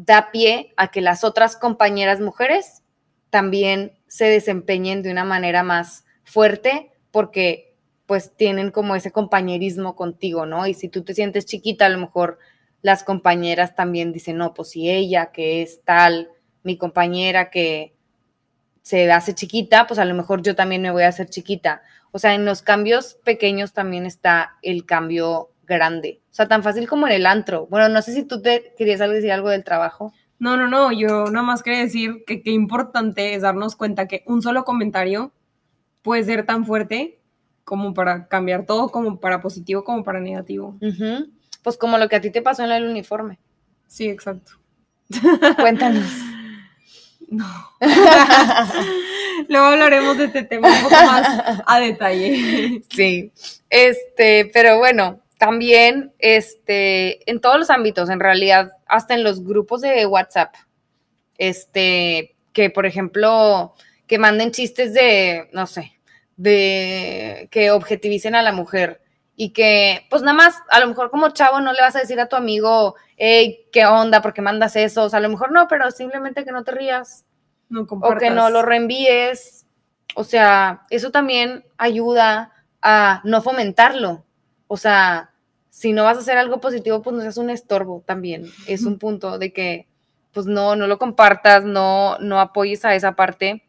da 0.06 0.32
pie 0.32 0.74
a 0.77 0.91
que 0.91 1.01
las 1.01 1.25
otras 1.25 1.58
compañeras 1.58 2.22
mujeres 2.22 2.84
también 3.29 4.00
se 4.08 4.25
desempeñen 4.25 5.03
de 5.03 5.12
una 5.12 5.25
manera 5.25 5.62
más 5.62 6.06
fuerte 6.24 6.94
porque 7.12 7.75
pues 8.06 8.34
tienen 8.38 8.72
como 8.72 8.96
ese 8.96 9.12
compañerismo 9.12 9.98
contigo, 9.98 10.46
¿no? 10.46 10.65
Y 10.68 10.74
si 10.74 10.88
tú 10.88 11.03
te 11.03 11.13
sientes 11.13 11.46
chiquita, 11.46 11.86
a 11.86 11.89
lo 11.89 11.98
mejor 11.98 12.39
las 12.82 13.03
compañeras 13.03 13.75
también 13.75 14.13
dicen, 14.13 14.38
no, 14.38 14.53
pues 14.53 14.70
si 14.70 14.89
ella 14.89 15.34
que 15.34 15.62
es 15.62 15.84
tal, 15.84 16.29
mi 16.63 16.77
compañera 16.77 17.50
que 17.50 17.94
se 18.82 19.12
hace 19.12 19.36
chiquita, 19.36 19.86
pues 19.86 20.00
a 20.00 20.06
lo 20.06 20.15
mejor 20.15 20.41
yo 20.41 20.56
también 20.56 20.82
me 20.82 20.91
voy 20.91 21.03
a 21.03 21.10
hacer 21.10 21.29
chiquita. 21.29 21.82
O 22.12 22.20
sea, 22.20 22.36
en 22.36 22.46
los 22.46 22.62
cambios 22.62 23.15
pequeños 23.25 23.74
también 23.74 24.06
está 24.06 24.58
el 24.62 24.86
cambio 24.86 25.51
grande. 25.69 26.21
O 26.29 26.33
sea, 26.33 26.47
tan 26.47 26.63
fácil 26.63 26.88
como 26.88 27.07
en 27.07 27.13
el 27.13 27.25
antro. 27.25 27.67
Bueno, 27.67 27.88
no 27.88 28.01
sé 28.01 28.13
si 28.13 28.23
tú 28.23 28.41
te 28.41 28.73
querías 28.77 28.99
decir 28.99 29.31
algo 29.31 29.49
del 29.49 29.63
trabajo. 29.63 30.13
No, 30.39 30.57
no, 30.57 30.67
no, 30.67 30.91
yo 30.91 31.25
nada 31.25 31.43
más 31.45 31.63
quería 31.63 31.79
decir 31.79 32.23
que 32.25 32.41
qué 32.41 32.51
importante 32.51 33.35
es 33.35 33.41
darnos 33.41 33.75
cuenta 33.75 34.07
que 34.07 34.23
un 34.25 34.41
solo 34.41 34.63
comentario 34.63 35.31
puede 36.01 36.23
ser 36.23 36.45
tan 36.45 36.65
fuerte 36.65 37.19
como 37.63 37.93
para 37.93 38.27
cambiar 38.27 38.65
todo, 38.65 38.89
como 38.89 39.19
para 39.19 39.41
positivo, 39.41 39.83
como 39.83 40.03
para 40.03 40.19
negativo. 40.19 40.77
Pues 41.61 41.77
como 41.77 41.97
lo 41.97 42.09
que 42.09 42.15
a 42.15 42.21
ti 42.21 42.31
te 42.31 42.41
pasó 42.41 42.63
en 42.63 42.71
el 42.71 42.85
uniforme. 42.85 43.39
Sí, 43.88 44.09
exacto. 44.09 44.53
Cuéntanos. 45.57 46.05
No. 47.31 47.45
Luego 49.49 49.65
hablaremos 49.67 50.17
de 50.17 50.25
este 50.25 50.41
tema 50.41 50.67
un 50.67 50.81
poco 50.81 50.95
más 50.95 51.61
a 51.63 51.79
detalle. 51.79 52.81
Sí. 52.89 53.31
Este, 53.69 54.49
pero 54.51 54.79
bueno, 54.79 55.19
también 55.39 56.13
este, 56.19 57.31
en 57.31 57.39
todos 57.39 57.58
los 57.58 57.69
ámbitos, 57.69 58.10
en 58.10 58.19
realidad, 58.19 58.74
hasta 58.86 59.13
en 59.13 59.24
los 59.24 59.41
grupos 59.41 59.79
de 59.79 60.05
WhatsApp, 60.05 60.53
este, 61.38 62.36
que 62.51 62.69
por 62.69 62.86
ejemplo, 62.86 63.74
que 64.05 64.19
manden 64.19 64.51
chistes 64.51 64.93
de, 64.93 65.50
no 65.53 65.65
sé, 65.65 65.93
de 66.36 67.48
que 67.51 67.72
objetivicen 67.72 68.36
a 68.36 68.41
la 68.41 68.51
mujer 68.51 69.01
y 69.38 69.53
que, 69.53 70.05
pues 70.10 70.24
nada 70.24 70.36
más, 70.36 70.58
a 70.69 70.81
lo 70.81 70.88
mejor 70.88 71.10
como 71.10 71.29
chavo 71.29 71.62
no 71.62 71.72
le 71.72 71.79
vas 71.79 71.96
a 71.96 72.01
decir 72.01 72.19
a 72.19 72.27
tu 72.27 72.36
amigo, 72.36 72.96
hey, 73.15 73.65
¿qué 73.72 73.86
onda? 73.86 74.22
¿Por 74.22 74.34
qué 74.34 74.41
mandas 74.41 74.75
eso? 74.75 75.05
O 75.05 75.10
sea, 75.10 75.19
a 75.19 75.22
lo 75.22 75.29
mejor 75.29 75.53
no, 75.53 75.69
pero 75.69 75.89
simplemente 75.91 76.43
que 76.43 76.51
no 76.51 76.65
te 76.65 76.72
rías. 76.72 77.24
No 77.69 77.88
o 77.89 78.17
que 78.17 78.29
no 78.29 78.50
lo 78.50 78.62
reenvíes. 78.62 79.65
O 80.15 80.25
sea, 80.25 80.81
eso 80.89 81.12
también 81.12 81.63
ayuda 81.77 82.51
a 82.81 83.22
no 83.24 83.41
fomentarlo. 83.41 84.25
O 84.71 84.77
sea, 84.77 85.31
si 85.71 85.93
no 85.93 86.03
vas 86.03 86.17
a 86.17 86.19
hacer 86.19 86.38
algo 86.38 86.61
positivo, 86.61 87.01
pues 87.01 87.15
no 87.15 87.23
seas 87.23 87.38
un 87.38 87.49
estorbo 87.49 88.03
también. 88.05 88.45
Es 88.67 88.84
un 88.84 88.99
punto 88.99 89.39
de 89.39 89.51
que, 89.51 89.88
pues 90.32 90.45
no, 90.45 90.75
no 90.75 90.86
lo 90.86 90.99
compartas, 90.99 91.65
no, 91.65 92.19
no 92.19 92.39
apoyes 92.39 92.86
a 92.86 92.93
esa 92.93 93.15
parte. 93.15 93.63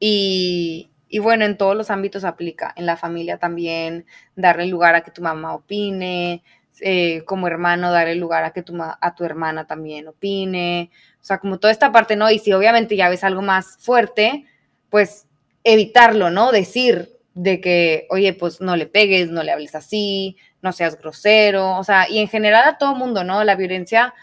Y, 0.00 0.90
y 1.08 1.18
bueno, 1.18 1.44
en 1.44 1.58
todos 1.58 1.76
los 1.76 1.90
ámbitos 1.90 2.24
aplica. 2.24 2.72
En 2.74 2.86
la 2.86 2.96
familia 2.96 3.36
también, 3.36 4.06
darle 4.34 4.66
lugar 4.66 4.94
a 4.94 5.02
que 5.02 5.10
tu 5.10 5.20
mamá 5.20 5.54
opine. 5.54 6.42
Eh, 6.80 7.22
como 7.26 7.46
hermano, 7.46 7.92
darle 7.92 8.14
lugar 8.14 8.44
a 8.44 8.52
que 8.52 8.62
tu, 8.62 8.74
a 8.80 9.14
tu 9.14 9.24
hermana 9.24 9.66
también 9.66 10.08
opine. 10.08 10.90
O 11.20 11.24
sea, 11.24 11.38
como 11.38 11.58
toda 11.58 11.70
esta 11.70 11.92
parte, 11.92 12.16
¿no? 12.16 12.30
Y 12.30 12.38
si 12.38 12.54
obviamente 12.54 12.96
ya 12.96 13.10
ves 13.10 13.24
algo 13.24 13.42
más 13.42 13.76
fuerte, 13.78 14.46
pues 14.88 15.26
evitarlo, 15.64 16.30
¿no? 16.30 16.50
Decir, 16.50 17.10
de 17.34 17.60
que, 17.60 18.06
oye, 18.10 18.34
pues 18.34 18.60
no 18.60 18.76
le 18.76 18.86
pegues, 18.86 19.30
no 19.30 19.42
le 19.42 19.52
hables 19.52 19.74
así, 19.74 20.36
no 20.60 20.72
seas 20.72 20.98
grosero, 20.98 21.78
o 21.78 21.84
sea, 21.84 22.08
y 22.08 22.18
en 22.18 22.28
general 22.28 22.68
a 22.68 22.78
todo 22.78 22.94
mundo, 22.94 23.24
¿no? 23.24 23.42
La 23.44 23.56
violencia 23.56 24.14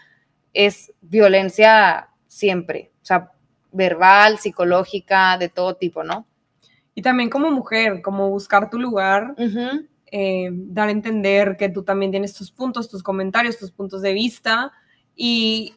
es 0.52 0.92
violencia 1.00 2.08
siempre, 2.26 2.92
o 3.02 3.04
sea, 3.04 3.32
verbal, 3.72 4.38
psicológica, 4.38 5.36
de 5.38 5.48
todo 5.48 5.74
tipo, 5.74 6.02
¿no? 6.02 6.26
Y 6.94 7.02
también 7.02 7.30
como 7.30 7.50
mujer, 7.50 8.02
como 8.02 8.30
buscar 8.30 8.70
tu 8.70 8.78
lugar, 8.78 9.34
eh, 10.10 10.50
dar 10.52 10.88
a 10.88 10.92
entender 10.92 11.56
que 11.56 11.68
tú 11.68 11.82
también 11.82 12.10
tienes 12.10 12.34
tus 12.34 12.50
puntos, 12.50 12.88
tus 12.88 13.02
comentarios, 13.02 13.58
tus 13.58 13.70
puntos 13.70 14.02
de 14.02 14.12
vista, 14.12 14.72
y 15.14 15.74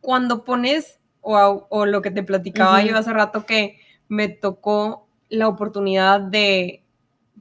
cuando 0.00 0.44
pones, 0.44 0.98
o, 1.20 1.86
lo 1.86 2.02
que 2.02 2.10
te 2.10 2.22
platicaba 2.22 2.82
yo 2.82 2.96
hace 2.96 3.12
rato, 3.12 3.46
que 3.46 3.78
me 4.08 4.28
tocó 4.28 5.03
la 5.34 5.48
oportunidad 5.48 6.20
de, 6.20 6.82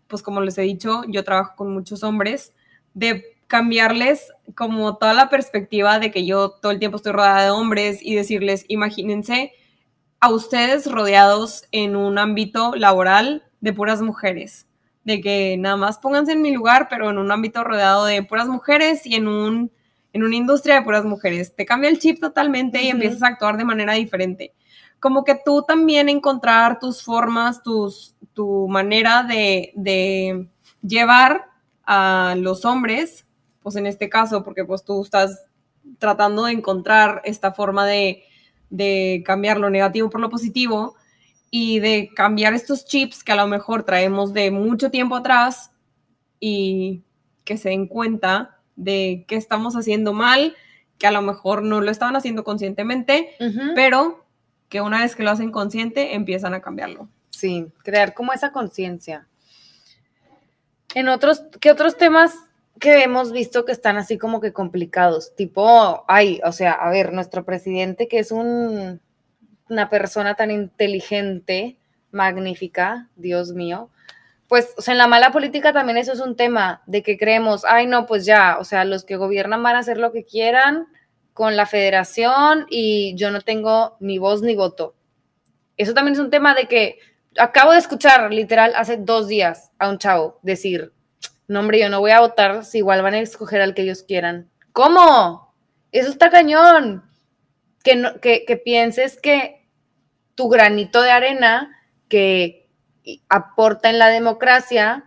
pues 0.07 0.21
como 0.21 0.41
les 0.41 0.57
he 0.57 0.61
dicho, 0.61 1.03
yo 1.07 1.23
trabajo 1.23 1.55
con 1.55 1.73
muchos 1.73 2.03
hombres, 2.03 2.53
de 2.93 3.23
cambiarles 3.47 4.31
como 4.55 4.97
toda 4.97 5.13
la 5.13 5.29
perspectiva 5.29 5.99
de 5.99 6.11
que 6.11 6.25
yo 6.25 6.51
todo 6.51 6.71
el 6.71 6.79
tiempo 6.79 6.97
estoy 6.97 7.11
rodeada 7.11 7.43
de 7.43 7.51
hombres 7.51 7.99
y 8.01 8.15
decirles, 8.15 8.65
imagínense 8.67 9.53
a 10.19 10.29
ustedes 10.29 10.89
rodeados 10.89 11.65
en 11.71 11.95
un 11.95 12.17
ámbito 12.17 12.75
laboral 12.75 13.43
de 13.61 13.73
puras 13.73 14.01
mujeres, 14.01 14.67
de 15.03 15.21
que 15.21 15.57
nada 15.57 15.77
más 15.77 15.97
pónganse 15.97 16.31
en 16.31 16.41
mi 16.41 16.51
lugar, 16.51 16.87
pero 16.89 17.09
en 17.09 17.17
un 17.17 17.31
ámbito 17.31 17.63
rodeado 17.63 18.05
de 18.05 18.23
puras 18.23 18.47
mujeres 18.47 19.05
y 19.05 19.15
en 19.15 19.27
un 19.27 19.71
en 20.13 20.23
una 20.23 20.35
industria 20.35 20.75
de 20.75 20.81
puras 20.83 21.05
mujeres. 21.05 21.55
Te 21.55 21.65
cambia 21.65 21.89
el 21.89 21.99
chip 21.99 22.19
totalmente 22.19 22.81
y 22.83 22.89
empiezas 22.89 23.23
a 23.23 23.27
actuar 23.27 23.57
de 23.57 23.65
manera 23.65 23.93
diferente 23.93 24.53
como 25.03 25.25
que 25.25 25.35
tú 25.35 25.63
también 25.63 26.07
encontrar 26.07 26.79
tus 26.79 27.03
formas, 27.03 27.61
tus, 27.61 28.15
tu 28.31 28.69
manera 28.69 29.23
de, 29.23 30.47
llevar 30.81 31.49
a 31.85 32.35
los 32.37 32.63
hombres, 32.63 33.25
pues 33.61 33.75
en 33.75 33.85
este 33.85 34.07
caso, 34.07 34.45
porque 34.45 34.63
pues 34.63 34.85
tú 34.85 35.01
estás 35.01 35.45
tratando 35.99 36.45
de 36.45 36.53
encontrar 36.53 37.21
esta 37.25 37.51
forma 37.51 37.85
de, 37.85 38.23
de 38.69 39.23
cambiar 39.25 39.57
lo 39.57 39.69
negativo 39.69 40.09
por 40.09 40.21
lo 40.21 40.29
positivo 40.29 40.95
y 41.51 41.79
de 41.79 42.09
cambiar 42.15 42.53
estos 42.53 42.85
chips 42.85 43.25
que 43.25 43.33
a 43.33 43.35
lo 43.35 43.47
mejor 43.47 43.83
traemos 43.83 44.31
de 44.31 44.51
mucho 44.51 44.89
tiempo 44.89 45.17
atrás 45.17 45.71
y 46.39 47.03
que 47.43 47.57
se 47.57 47.67
den 47.67 47.87
cuenta 47.87 48.61
de 48.77 49.25
qué 49.27 49.35
estamos 49.35 49.75
haciendo 49.75 50.13
mal, 50.13 50.55
que 50.97 51.07
a 51.07 51.11
lo 51.11 51.21
mejor 51.21 51.61
no 51.61 51.81
lo 51.81 51.91
estaban 51.91 52.15
haciendo 52.15 52.45
conscientemente, 52.45 53.31
pero 53.75 54.22
que 54.73 54.81
una 54.81 55.03
vez 55.03 55.15
que 55.15 55.21
lo 55.21 55.29
hacen 55.29 55.51
consciente, 55.51 56.15
empiezan 56.15 56.55
a 56.55 56.59
cambiarlo. 56.59 57.07
Sí, 57.29 57.67
crear 57.83 58.15
como 58.15 58.33
esa 58.33 58.51
conciencia. 58.51 59.27
En 60.95 61.09
otros, 61.09 61.43
¿qué 61.61 61.69
otros 61.69 61.95
temas 61.95 62.33
que 62.79 63.03
hemos 63.03 63.31
visto 63.31 63.65
que 63.65 63.71
están 63.71 63.97
así 63.97 64.17
como 64.17 64.41
que 64.41 64.51
complicados? 64.51 65.35
Tipo, 65.35 66.03
ay, 66.07 66.41
o 66.43 66.51
sea, 66.51 66.71
a 66.71 66.89
ver, 66.89 67.13
nuestro 67.13 67.45
presidente 67.45 68.07
que 68.07 68.17
es 68.17 68.31
un, 68.31 68.99
una 69.69 69.91
persona 69.91 70.33
tan 70.33 70.49
inteligente, 70.49 71.77
magnífica, 72.09 73.09
Dios 73.15 73.51
mío, 73.51 73.91
pues, 74.47 74.73
o 74.75 74.81
sea, 74.81 74.93
en 74.93 74.97
la 74.97 75.07
mala 75.07 75.31
política 75.31 75.71
también 75.71 75.99
eso 75.99 76.13
es 76.13 76.19
un 76.19 76.35
tema 76.35 76.81
de 76.87 77.03
que 77.03 77.15
creemos, 77.15 77.63
ay, 77.63 77.85
no, 77.85 78.07
pues 78.07 78.25
ya, 78.25 78.57
o 78.59 78.63
sea, 78.63 78.85
los 78.85 79.05
que 79.05 79.17
gobiernan 79.17 79.61
van 79.61 79.75
a 79.75 79.79
hacer 79.79 79.99
lo 79.99 80.11
que 80.11 80.25
quieran, 80.25 80.87
con 81.33 81.55
la 81.55 81.65
federación 81.65 82.65
y 82.69 83.15
yo 83.15 83.31
no 83.31 83.41
tengo 83.41 83.97
ni 83.99 84.17
voz 84.17 84.41
ni 84.41 84.55
voto. 84.55 84.95
Eso 85.77 85.93
también 85.93 86.13
es 86.13 86.19
un 86.19 86.29
tema 86.29 86.53
de 86.53 86.67
que 86.67 86.99
acabo 87.37 87.71
de 87.71 87.79
escuchar 87.79 88.31
literal 88.31 88.73
hace 88.75 88.97
dos 88.97 89.27
días 89.27 89.71
a 89.79 89.89
un 89.89 89.97
chavo 89.97 90.39
decir, 90.43 90.93
no 91.47 91.59
hombre, 91.59 91.79
yo 91.79 91.89
no 91.89 91.99
voy 91.99 92.11
a 92.11 92.19
votar 92.19 92.63
si 92.63 92.79
igual 92.79 93.01
van 93.01 93.15
a 93.15 93.19
escoger 93.19 93.61
al 93.61 93.73
que 93.73 93.81
ellos 93.81 94.03
quieran. 94.03 94.49
¿Cómo? 94.71 95.53
Eso 95.91 96.09
está 96.09 96.29
cañón. 96.29 97.03
Que, 97.83 97.95
no, 97.95 98.19
que, 98.21 98.45
que 98.45 98.55
pienses 98.55 99.19
que 99.19 99.67
tu 100.35 100.47
granito 100.47 101.01
de 101.01 101.11
arena 101.11 101.77
que 102.07 102.69
aporta 103.27 103.89
en 103.89 103.99
la 103.99 104.07
democracia, 104.07 105.05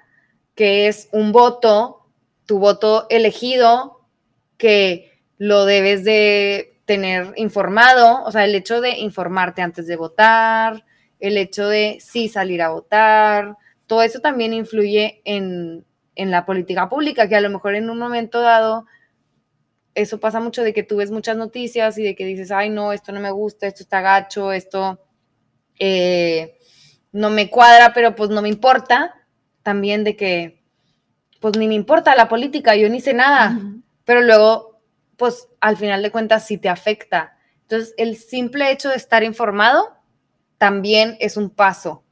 que 0.55 0.89
es 0.89 1.09
un 1.13 1.33
voto, 1.33 2.07
tu 2.45 2.59
voto 2.59 3.07
elegido, 3.09 4.07
que 4.59 5.16
lo 5.39 5.65
debes 5.65 6.05
de 6.05 6.81
tener 6.85 7.33
informado, 7.37 8.23
o 8.25 8.31
sea, 8.31 8.45
el 8.45 8.55
hecho 8.55 8.81
de 8.81 8.99
informarte 8.99 9.63
antes 9.63 9.87
de 9.87 9.97
votar, 9.97 10.85
el 11.19 11.37
hecho 11.37 11.69
de 11.69 11.99
sí 12.01 12.29
salir 12.29 12.63
a 12.63 12.71
votar, 12.71 13.57
todo 13.87 14.03
eso 14.03 14.21
también 14.21 14.53
influye 14.53 15.21
en, 15.25 15.85
en 16.15 16.31
la 16.31 16.47
política 16.47 16.89
pública, 16.89 17.29
que 17.29 17.37
a 17.37 17.41
lo 17.41 17.51
mejor 17.51 17.75
en 17.75 17.91
un 17.91 17.99
momento 17.99 18.41
dado 18.41 18.87
eso 19.97 20.21
pasa 20.21 20.41
mucho 20.41 20.63
de 20.63 20.75
que 20.75 20.83
tú 20.83 20.97
ves 20.99 21.11
muchas 21.11 21.39
noticias 21.39 21.97
y 21.97 22.05
de 22.05 22.15
que 22.15 22.27
dices, 22.27 22.53
ay, 22.53 22.69
no, 22.69 22.93
esto 22.93 23.13
no 23.13 23.21
me 23.21 23.31
gusta, 23.31 23.67
esto 23.67 23.83
está 23.83 24.03
gacho, 24.03 24.53
esto 24.53 25.01
eh, 25.79 26.59
no 27.13 27.31
me 27.31 27.49
cuadra, 27.49 27.95
pero 27.95 28.15
pues 28.15 28.29
no 28.29 28.43
me 28.43 28.51
importa. 28.51 29.15
También 29.63 30.05
de 30.05 30.15
que, 30.15 30.63
pues 31.41 31.57
ni 31.57 31.67
me 31.67 31.75
importa 31.75 32.15
la 32.15 32.29
política, 32.29 32.77
yo 32.77 32.91
ni 32.91 33.01
sé 33.01 33.15
nada, 33.15 33.59
pero 34.05 34.21
luego, 34.21 34.76
pues 35.17 35.49
al 35.61 35.77
final 35.77 36.03
de 36.03 36.11
cuentas 36.11 36.47
sí 36.47 36.59
te 36.59 36.69
afecta. 36.69 37.37
Entonces, 37.63 37.95
el 37.97 38.17
simple 38.17 38.71
hecho 38.71 38.91
de 38.91 38.97
estar 38.97 39.23
informado 39.23 39.97
también 40.59 41.17
es 41.21 41.37
un 41.37 41.51
paso, 41.51 42.03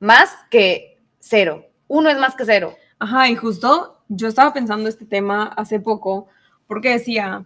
más 0.00 0.30
que 0.50 1.00
cero. 1.18 1.66
Uno 1.88 2.10
es 2.10 2.18
más 2.18 2.34
que 2.34 2.44
cero. 2.44 2.74
Ajá, 2.98 3.28
y 3.28 3.36
justo 3.36 4.02
yo 4.08 4.28
estaba 4.28 4.52
pensando 4.52 4.88
este 4.88 5.04
tema 5.04 5.44
hace 5.56 5.80
poco 5.80 6.28
porque 6.66 6.90
decía, 6.90 7.44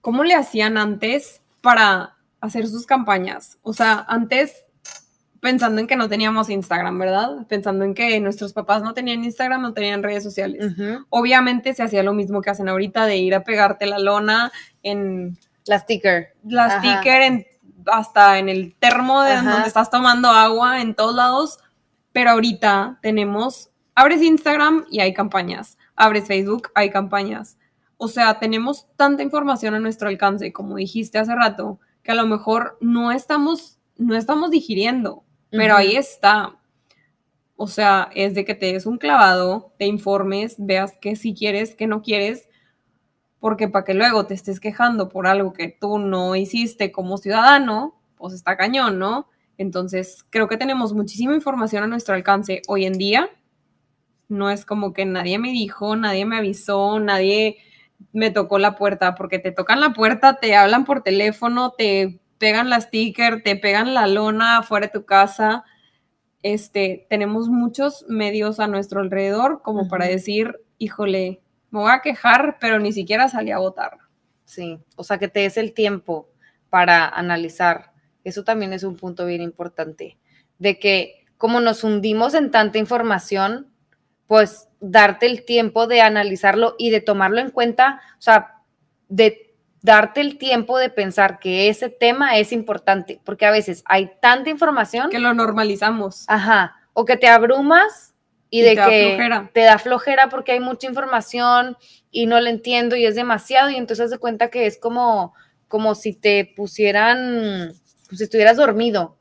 ¿cómo 0.00 0.24
le 0.24 0.34
hacían 0.34 0.76
antes 0.76 1.40
para 1.62 2.16
hacer 2.40 2.66
sus 2.66 2.86
campañas? 2.86 3.58
O 3.62 3.72
sea, 3.72 4.04
antes 4.08 4.64
pensando 5.40 5.80
en 5.80 5.86
que 5.86 5.96
no 5.96 6.08
teníamos 6.08 6.50
Instagram, 6.50 6.98
¿verdad? 6.98 7.46
Pensando 7.48 7.84
en 7.84 7.94
que 7.94 8.20
nuestros 8.20 8.52
papás 8.52 8.82
no 8.82 8.94
tenían 8.94 9.24
Instagram, 9.24 9.62
no 9.62 9.72
tenían 9.72 10.02
redes 10.02 10.22
sociales. 10.22 10.74
Obviamente 11.08 11.74
se 11.74 11.82
hacía 11.82 12.02
lo 12.02 12.12
mismo 12.12 12.42
que 12.42 12.50
hacen 12.50 12.68
ahorita 12.68 13.06
de 13.06 13.16
ir 13.16 13.34
a 13.34 13.44
pegarte 13.44 13.86
la 13.86 13.98
lona 13.98 14.52
en... 14.82 15.38
La 15.66 15.78
sticker. 15.78 16.34
La 16.44 16.78
sticker 16.78 17.22
en, 17.22 17.46
hasta 17.86 18.38
en 18.38 18.48
el 18.48 18.74
termo 18.74 19.22
de 19.22 19.36
donde 19.36 19.66
estás 19.66 19.90
tomando 19.90 20.28
agua, 20.28 20.80
en 20.80 20.94
todos 20.94 21.14
lados. 21.14 21.58
Pero 22.12 22.30
ahorita 22.30 22.98
tenemos, 23.02 23.70
abres 23.94 24.22
Instagram 24.22 24.84
y 24.90 25.00
hay 25.00 25.14
campañas. 25.14 25.78
Abres 25.96 26.26
Facebook, 26.26 26.70
hay 26.74 26.90
campañas. 26.90 27.56
O 27.96 28.08
sea, 28.08 28.38
tenemos 28.38 28.86
tanta 28.96 29.22
información 29.22 29.74
a 29.74 29.80
nuestro 29.80 30.08
alcance, 30.08 30.52
como 30.52 30.76
dijiste 30.76 31.18
hace 31.18 31.34
rato, 31.34 31.78
que 32.02 32.12
a 32.12 32.14
lo 32.14 32.26
mejor 32.26 32.78
no 32.80 33.12
estamos, 33.12 33.78
no 33.96 34.16
estamos 34.16 34.50
digiriendo, 34.50 35.22
pero 35.50 35.76
ahí 35.76 35.96
está. 35.96 36.56
O 37.56 37.66
sea, 37.66 38.10
es 38.14 38.34
de 38.34 38.44
que 38.44 38.54
te 38.54 38.72
des 38.72 38.86
un 38.86 38.98
clavado, 38.98 39.74
te 39.78 39.86
informes, 39.86 40.56
veas 40.58 40.96
qué 41.00 41.16
si 41.16 41.34
quieres, 41.34 41.74
qué 41.74 41.86
no 41.86 42.00
quieres, 42.02 42.48
porque 43.38 43.68
para 43.68 43.84
que 43.84 43.94
luego 43.94 44.26
te 44.26 44.34
estés 44.34 44.60
quejando 44.60 45.08
por 45.08 45.26
algo 45.26 45.52
que 45.52 45.68
tú 45.68 45.98
no 45.98 46.36
hiciste 46.36 46.92
como 46.92 47.18
ciudadano, 47.18 48.00
pues 48.16 48.34
está 48.34 48.56
cañón, 48.56 48.98
¿no? 48.98 49.28
Entonces, 49.58 50.24
creo 50.30 50.48
que 50.48 50.56
tenemos 50.56 50.94
muchísima 50.94 51.34
información 51.34 51.82
a 51.84 51.86
nuestro 51.86 52.14
alcance 52.14 52.62
hoy 52.66 52.86
en 52.86 52.94
día. 52.94 53.28
No 54.28 54.48
es 54.48 54.64
como 54.64 54.92
que 54.92 55.04
nadie 55.04 55.38
me 55.38 55.50
dijo, 55.50 55.96
nadie 55.96 56.24
me 56.24 56.36
avisó, 56.38 56.98
nadie 56.98 57.58
me 58.12 58.30
tocó 58.30 58.58
la 58.58 58.76
puerta, 58.76 59.14
porque 59.14 59.38
te 59.38 59.52
tocan 59.52 59.80
la 59.80 59.92
puerta, 59.92 60.36
te 60.36 60.56
hablan 60.56 60.84
por 60.84 61.02
teléfono, 61.02 61.72
te 61.76 62.19
pegan 62.40 62.70
la 62.70 62.80
sticker, 62.80 63.42
te 63.42 63.54
pegan 63.54 63.92
la 63.92 64.06
lona 64.06 64.56
afuera 64.56 64.86
de 64.86 64.92
tu 64.92 65.04
casa. 65.04 65.62
Este, 66.42 67.06
tenemos 67.10 67.50
muchos 67.50 68.06
medios 68.08 68.60
a 68.60 68.66
nuestro 68.66 69.02
alrededor 69.02 69.60
como 69.62 69.88
para 69.88 70.06
decir, 70.06 70.58
híjole, 70.78 71.42
me 71.70 71.80
voy 71.80 71.92
a 71.92 72.00
quejar, 72.00 72.56
pero 72.58 72.78
ni 72.78 72.92
siquiera 72.92 73.28
salí 73.28 73.50
a 73.50 73.58
votar. 73.58 73.98
Sí, 74.46 74.80
o 74.96 75.04
sea, 75.04 75.18
que 75.18 75.28
te 75.28 75.40
des 75.40 75.58
el 75.58 75.74
tiempo 75.74 76.30
para 76.70 77.06
analizar. 77.06 77.92
Eso 78.24 78.42
también 78.42 78.72
es 78.72 78.84
un 78.84 78.96
punto 78.96 79.26
bien 79.26 79.42
importante, 79.42 80.16
de 80.58 80.78
que 80.78 81.26
como 81.36 81.60
nos 81.60 81.84
hundimos 81.84 82.32
en 82.32 82.50
tanta 82.50 82.78
información, 82.78 83.70
pues 84.26 84.68
darte 84.80 85.26
el 85.26 85.44
tiempo 85.44 85.86
de 85.86 86.00
analizarlo 86.00 86.74
y 86.78 86.88
de 86.88 87.02
tomarlo 87.02 87.40
en 87.40 87.50
cuenta, 87.50 88.00
o 88.18 88.22
sea, 88.22 88.62
de 89.08 89.49
darte 89.82 90.20
el 90.20 90.38
tiempo 90.38 90.78
de 90.78 90.90
pensar 90.90 91.38
que 91.38 91.68
ese 91.68 91.88
tema 91.88 92.38
es 92.38 92.52
importante, 92.52 93.20
porque 93.24 93.46
a 93.46 93.50
veces 93.50 93.82
hay 93.86 94.10
tanta 94.20 94.50
información 94.50 95.10
que 95.10 95.18
lo 95.18 95.34
normalizamos. 95.34 96.24
Ajá, 96.28 96.76
o 96.92 97.04
que 97.04 97.16
te 97.16 97.28
abrumas 97.28 98.14
y, 98.50 98.62
de 98.62 98.74
que 98.74 99.48
te 99.52 99.60
da 99.60 99.78
flojera 99.78 100.28
porque 100.28 100.52
hay 100.52 100.60
mucha 100.60 100.86
información 100.86 101.76
y 102.10 102.26
no 102.26 102.40
la 102.40 102.50
entiendo 102.50 102.96
y 102.96 103.06
es 103.06 103.14
demasiado 103.14 103.70
y 103.70 103.76
entonces 103.76 104.10
de 104.10 104.18
cuenta 104.18 104.48
que 104.48 104.66
es 104.66 104.78
como 104.78 105.34
como 105.70 105.94
si 105.94 106.14
te 106.14 106.52
pusieran, 106.56 107.72
pues 108.08 108.18
si 108.18 108.24
estuvieras 108.24 108.56
dormido. 108.56 109.16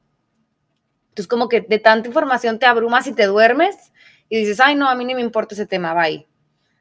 Entonces 1.09 1.27
como 1.27 1.47
que 1.47 1.61
de 1.61 1.77
tanta 1.77 2.07
información 2.07 2.57
te 2.57 2.65
abrumas 2.65 3.05
y 3.05 3.13
te 3.13 3.27
duermes 3.27 3.93
y 4.29 4.39
dices, 4.39 4.59
ay, 4.59 4.73
no, 4.73 4.89
a 4.89 4.95
mí 4.95 5.05
ni 5.05 5.13
me 5.13 5.21
importa 5.21 5.53
ese 5.53 5.67
tema, 5.67 5.93
bye. 5.93 6.27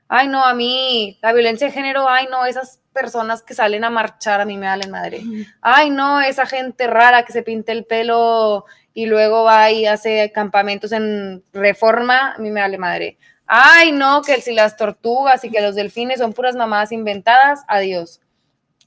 Ay, 0.08 0.28
no, 0.28 0.44
a 0.44 0.54
mí 0.54 1.18
la 1.22 1.32
violencia 1.32 1.66
de 1.66 1.72
género, 1.72 2.08
ay, 2.08 2.26
no, 2.30 2.46
esas 2.46 2.80
personas 2.92 3.42
que 3.42 3.54
salen 3.54 3.84
a 3.84 3.90
marchar, 3.90 4.40
a 4.40 4.44
mí 4.46 4.56
me 4.56 4.66
valen 4.66 4.90
madre. 4.90 5.22
Ay, 5.60 5.90
no, 5.90 6.20
esa 6.20 6.46
gente 6.46 6.86
rara 6.86 7.24
que 7.24 7.32
se 7.32 7.42
pinta 7.42 7.72
el 7.72 7.84
pelo 7.84 8.64
y 8.94 9.06
luego 9.06 9.44
va 9.44 9.70
y 9.70 9.86
hace 9.86 10.32
campamentos 10.32 10.92
en 10.92 11.44
reforma, 11.52 12.32
a 12.32 12.38
mí 12.38 12.50
me 12.50 12.60
vale 12.60 12.78
madre. 12.78 13.18
Ay, 13.46 13.92
no, 13.92 14.22
que 14.22 14.40
si 14.40 14.52
las 14.52 14.76
tortugas 14.76 15.44
y 15.44 15.50
que 15.50 15.60
los 15.60 15.74
delfines 15.74 16.18
son 16.18 16.32
puras 16.32 16.56
mamadas 16.56 16.90
inventadas, 16.92 17.64
adiós. 17.68 18.20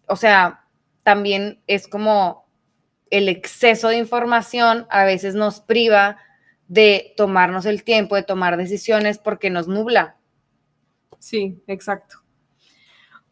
O 0.07 0.15
sea, 0.15 0.65
también 1.03 1.61
es 1.67 1.87
como 1.87 2.45
el 3.09 3.29
exceso 3.29 3.89
de 3.89 3.97
información 3.97 4.87
a 4.89 5.03
veces 5.03 5.35
nos 5.35 5.59
priva 5.59 6.17
de 6.67 7.13
tomarnos 7.17 7.65
el 7.65 7.83
tiempo 7.83 8.15
de 8.15 8.23
tomar 8.23 8.57
decisiones 8.57 9.17
porque 9.17 9.49
nos 9.49 9.67
nubla. 9.67 10.15
Sí, 11.21 11.61
exacto. 11.67 12.17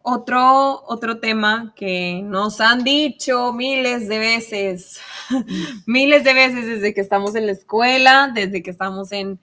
Otro, 0.02 0.84
otro 0.86 1.20
tema 1.20 1.74
que 1.76 2.22
nos 2.24 2.62
han 2.62 2.84
dicho 2.84 3.52
miles 3.52 4.08
de 4.08 4.20
veces, 4.20 5.02
miles 5.86 6.24
de 6.24 6.34
veces 6.34 6.66
desde 6.68 6.94
que 6.94 7.02
estamos 7.02 7.36
en 7.36 7.48
la 7.48 7.52
escuela, 7.52 8.32
desde 8.34 8.64
que 8.64 8.70
estamos 8.70 9.12
en 9.12 9.40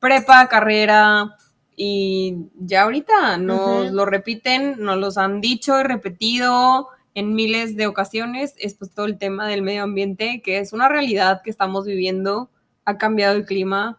prepa, 0.00 0.48
carrera, 0.48 1.36
y 1.76 2.48
ya 2.56 2.82
ahorita 2.82 3.36
nos 3.36 3.92
lo 3.92 4.06
repiten, 4.06 4.76
nos 4.78 4.96
los 4.96 5.18
han 5.18 5.40
dicho 5.40 5.78
y 5.78 5.82
repetido 5.82 6.88
en 7.14 7.34
miles 7.34 7.76
de 7.76 7.86
ocasiones, 7.86 8.54
es 8.58 8.74
pues 8.74 8.92
todo 8.92 9.06
el 9.06 9.18
tema 9.18 9.46
del 9.46 9.62
medio 9.62 9.82
ambiente, 9.82 10.40
que 10.42 10.58
es 10.58 10.72
una 10.72 10.88
realidad 10.88 11.42
que 11.42 11.50
estamos 11.50 11.84
viviendo 11.84 12.50
¿Ha 12.86 12.98
cambiado 12.98 13.34
el 13.36 13.46
clima? 13.46 13.98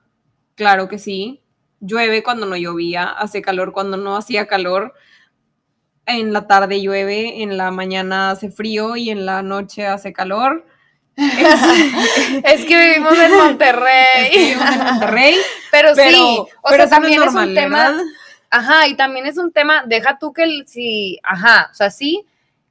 Claro 0.54 0.88
que 0.88 1.00
sí. 1.00 1.41
Llueve 1.86 2.24
cuando 2.24 2.45
no 2.45 2.56
llovía, 2.56 3.06
hace 3.06 3.41
calor 3.41 3.71
cuando 3.71 3.98
no 3.98 4.15
hacía 4.15 4.48
calor. 4.48 4.93
En 6.06 6.34
la 6.34 6.48
tarde 6.48 6.82
llueve, 6.82 7.41
en 7.41 7.58
la 7.58 7.71
mañana 7.71 8.32
hace 8.32 8.52
frío 8.52 8.95
y 8.95 9.10
en 9.10 9.26
la 9.26 9.41
noche 9.41 9.88
hace 9.88 10.13
calor. 10.13 10.65
Es, 11.17 12.65
que 12.65 12.78
vivimos 12.78 13.17
en 13.17 13.32
Monterrey. 13.38 14.32
vivimos 14.32 14.69
en 14.69 14.84
Monterrey. 14.84 15.36
Pero, 15.71 15.95
sí, 15.95 16.43
o 16.62 16.69
sea, 16.69 16.89
también 16.89 17.24
es, 17.24 17.34
un 17.34 17.54
tema. 17.54 17.98
Ajá, 18.50 18.88
y 18.88 18.95
también 18.95 19.26
es 19.26 19.38
un 19.38 19.52
tema, 19.52 19.84
deja 19.86 20.17
tú 20.17 20.32
que 20.32 20.43
el, 20.43 20.67
sí, 20.67 21.19
ajá, 21.24 21.69
o 21.71 21.74
sea, 21.74 21.89
sí, 21.89 22.26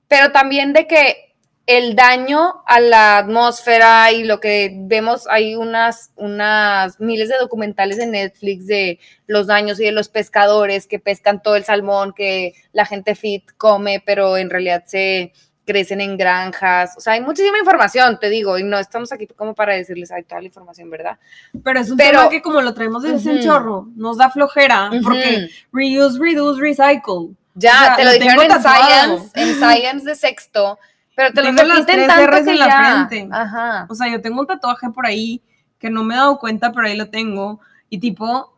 pero 0.09 0.33
también 0.33 0.73
de 0.73 0.87
que 0.87 1.34
el 1.67 1.97
daño 1.97 2.63
a 2.67 2.79
la 2.81 3.19
atmósfera 3.19 4.13
y 4.13 4.25
lo 4.25 4.39
que 4.39 4.73
vemos, 4.75 5.27
hay 5.29 5.55
unas, 5.57 6.13
unas 6.17 7.01
miles 7.01 7.31
de 7.31 7.37
documentales 7.39 7.99
en 7.99 8.11
Netflix 8.11 8.67
de 8.67 8.99
los 9.27 9.47
daños 9.47 9.81
y 9.81 9.85
de 9.85 9.93
los 9.93 10.09
pescadores 10.09 10.87
que 10.87 10.99
pescan 10.99 11.43
todo 11.43 11.57
el 11.57 11.65
salmón 11.65 12.13
que 12.15 12.53
la 12.73 12.85
gente 12.85 13.15
fit 13.15 13.45
come, 13.57 14.03
pero 14.05 14.37
en 14.37 14.51
realidad 14.51 14.85
se 14.87 15.33
crecen 15.65 16.03
en 16.03 16.19
granjas. 16.19 16.95
O 16.99 17.01
sea, 17.01 17.15
hay 17.15 17.23
muchísima 17.23 17.59
información, 17.59 18.19
te 18.21 18.29
digo, 18.29 18.59
y 18.59 18.63
no 18.63 18.79
estamos 18.79 19.11
aquí 19.13 19.27
como 19.27 19.55
para 19.55 19.75
decirles, 19.75 20.13
hay 20.13 20.23
toda 20.25 20.43
la 20.43 20.47
información, 20.47 20.91
¿verdad? 20.91 21.19
Pero 21.63 21.81
es 21.81 21.91
un 21.91 21.97
tema 21.97 22.29
que 22.29 22.43
como 22.43 22.61
lo 22.61 22.75
traemos 22.75 23.03
desde 23.03 23.31
el 23.31 23.43
chorro, 23.43 23.89
nos 23.97 24.19
da 24.19 24.31
flojera, 24.31 24.91
porque 25.03 25.49
reuse, 25.73 26.19
reduce, 26.21 26.61
recycle. 26.61 27.35
Ya, 27.55 27.95
te 27.97 28.05
lo, 28.05 28.11
dijeron 28.13 28.45
en 28.45 28.61
Science, 28.61 29.31
en 29.35 29.55
Science 29.55 30.05
de 30.05 30.17
sexto, 30.17 30.79
pero 31.15 31.33
te 31.33 31.43
lo 31.43 31.53
repiten 31.53 32.07
tanto 32.07 32.37
en 32.51 32.59
la 32.59 33.07
frente. 33.07 33.29
Ajá. 33.31 33.87
O 33.89 33.95
sea, 33.95 34.09
yo 34.09 34.21
tengo 34.21 34.41
un 34.41 34.47
tatuaje 34.47 34.91
por 34.91 35.07
ahí 35.07 35.43
que 35.79 35.91
no 35.91 36.05
me 36.05 36.15
he 36.15 36.17
dado 36.17 36.39
cuenta, 36.39 36.73
pero 36.73 36.87
ahí 36.87 36.97
lo 36.97 37.11
tengo. 37.11 37.61
Y 37.89 37.99
tipo, 37.99 38.55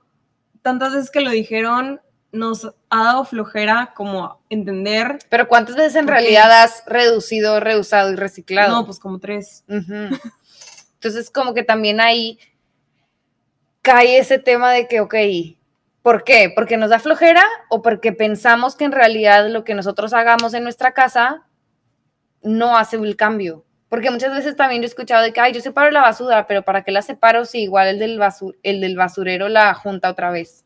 tantas 0.62 0.92
veces 0.92 1.10
que 1.10 1.20
lo 1.20 1.30
dijeron, 1.30 2.00
nos 2.32 2.72
ha 2.90 3.04
dado 3.04 3.24
flojera 3.24 3.92
como 3.94 4.40
entender. 4.48 5.18
Pero 5.28 5.48
¿cuántas 5.48 5.76
veces 5.76 5.96
en 5.96 6.06
realidad 6.06 6.62
has 6.62 6.84
reducido, 6.86 7.60
reusado 7.60 8.12
y 8.12 8.16
reciclado? 8.16 8.74
No, 8.74 8.86
pues 8.86 8.98
como 8.98 9.18
tres. 9.18 9.64
Entonces, 9.68 11.30
como 11.30 11.54
que 11.54 11.62
también 11.62 12.00
ahí 12.00 12.38
cae 13.82 14.18
ese 14.18 14.38
tema 14.38 14.72
de 14.72 14.88
que, 14.88 15.00
ok, 15.00 15.14
¿por 16.02 16.24
qué? 16.24 16.52
¿Porque 16.54 16.76
nos 16.76 16.90
da 16.90 16.98
flojera 16.98 17.44
o 17.68 17.82
porque 17.82 18.12
pensamos 18.12 18.76
que 18.76 18.84
en 18.84 18.92
realidad 18.92 19.48
lo 19.48 19.64
que 19.64 19.74
nosotros 19.74 20.12
hagamos 20.12 20.54
en 20.54 20.62
nuestra 20.62 20.92
casa 20.92 21.45
no 22.46 22.76
hace 22.76 22.96
el 22.96 23.16
cambio. 23.16 23.64
Porque 23.88 24.10
muchas 24.10 24.32
veces 24.32 24.56
también 24.56 24.82
yo 24.82 24.86
he 24.86 24.88
escuchado 24.88 25.22
de 25.22 25.32
que, 25.32 25.40
ay, 25.40 25.52
yo 25.52 25.60
separo 25.60 25.90
la 25.90 26.00
basura, 26.00 26.46
pero 26.46 26.62
¿para 26.62 26.82
qué 26.82 26.90
la 26.90 27.02
separo 27.02 27.44
si 27.44 27.62
igual 27.62 27.88
el 27.88 27.98
del, 27.98 28.20
el 28.62 28.80
del 28.80 28.96
basurero 28.96 29.48
la 29.48 29.74
junta 29.74 30.10
otra 30.10 30.30
vez? 30.30 30.64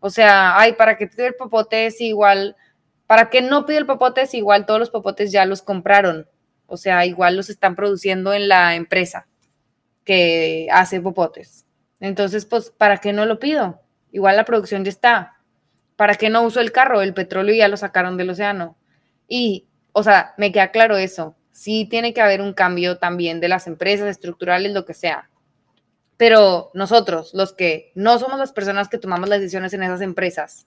O 0.00 0.10
sea, 0.10 0.58
ay, 0.58 0.72
¿para 0.72 0.96
qué 0.96 1.06
pido 1.06 1.26
el 1.26 1.34
popote 1.34 1.90
si 1.90 2.08
igual, 2.08 2.56
para 3.06 3.28
qué 3.30 3.42
no 3.42 3.66
pido 3.66 3.78
el 3.78 3.86
popote 3.86 4.26
si 4.26 4.38
igual 4.38 4.66
todos 4.66 4.80
los 4.80 4.90
popotes 4.90 5.30
ya 5.30 5.44
los 5.44 5.62
compraron? 5.62 6.26
O 6.66 6.76
sea, 6.76 7.04
igual 7.04 7.36
los 7.36 7.50
están 7.50 7.74
produciendo 7.74 8.32
en 8.32 8.48
la 8.48 8.74
empresa 8.74 9.26
que 10.04 10.68
hace 10.72 11.00
popotes. 11.00 11.66
Entonces, 12.00 12.46
pues, 12.46 12.70
¿para 12.70 12.96
qué 12.96 13.12
no 13.12 13.26
lo 13.26 13.38
pido? 13.38 13.80
Igual 14.10 14.36
la 14.36 14.44
producción 14.44 14.84
ya 14.84 14.90
está. 14.90 15.38
¿Para 15.96 16.14
qué 16.14 16.30
no 16.30 16.42
uso 16.42 16.60
el 16.60 16.72
carro? 16.72 17.02
El 17.02 17.14
petróleo 17.14 17.54
ya 17.54 17.68
lo 17.68 17.76
sacaron 17.76 18.16
del 18.16 18.30
océano. 18.30 18.76
Y, 19.28 19.68
o 19.92 20.02
sea, 20.02 20.34
me 20.36 20.52
queda 20.52 20.70
claro 20.70 20.96
eso 20.96 21.36
sí 21.52 21.86
tiene 21.88 22.12
que 22.12 22.20
haber 22.20 22.40
un 22.40 22.54
cambio 22.54 22.98
también 22.98 23.38
de 23.38 23.48
las 23.48 23.66
empresas 23.66 24.08
estructurales, 24.08 24.72
lo 24.72 24.84
que 24.84 24.94
sea. 24.94 25.30
Pero 26.16 26.70
nosotros, 26.74 27.32
los 27.34 27.52
que 27.52 27.92
no 27.94 28.18
somos 28.18 28.38
las 28.38 28.52
personas 28.52 28.88
que 28.88 28.98
tomamos 28.98 29.28
las 29.28 29.40
decisiones 29.40 29.72
en 29.74 29.82
esas 29.82 30.00
empresas, 30.00 30.66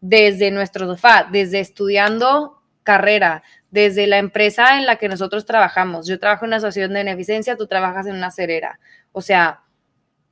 desde 0.00 0.50
nuestro 0.50 0.86
sofá, 0.86 1.28
desde 1.30 1.60
estudiando 1.60 2.60
carrera, 2.82 3.42
desde 3.70 4.06
la 4.06 4.18
empresa 4.18 4.78
en 4.78 4.86
la 4.86 4.96
que 4.96 5.08
nosotros 5.08 5.44
trabajamos. 5.44 6.06
Yo 6.06 6.18
trabajo 6.18 6.44
en 6.44 6.50
una 6.50 6.56
asociación 6.56 6.92
de 6.92 7.00
beneficencia, 7.00 7.56
tú 7.56 7.66
trabajas 7.66 8.06
en 8.06 8.16
una 8.16 8.30
cerera. 8.30 8.80
O 9.12 9.20
sea, 9.20 9.62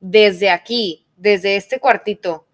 desde 0.00 0.50
aquí, 0.50 1.06
desde 1.16 1.56
este 1.56 1.78
cuartito, 1.78 2.46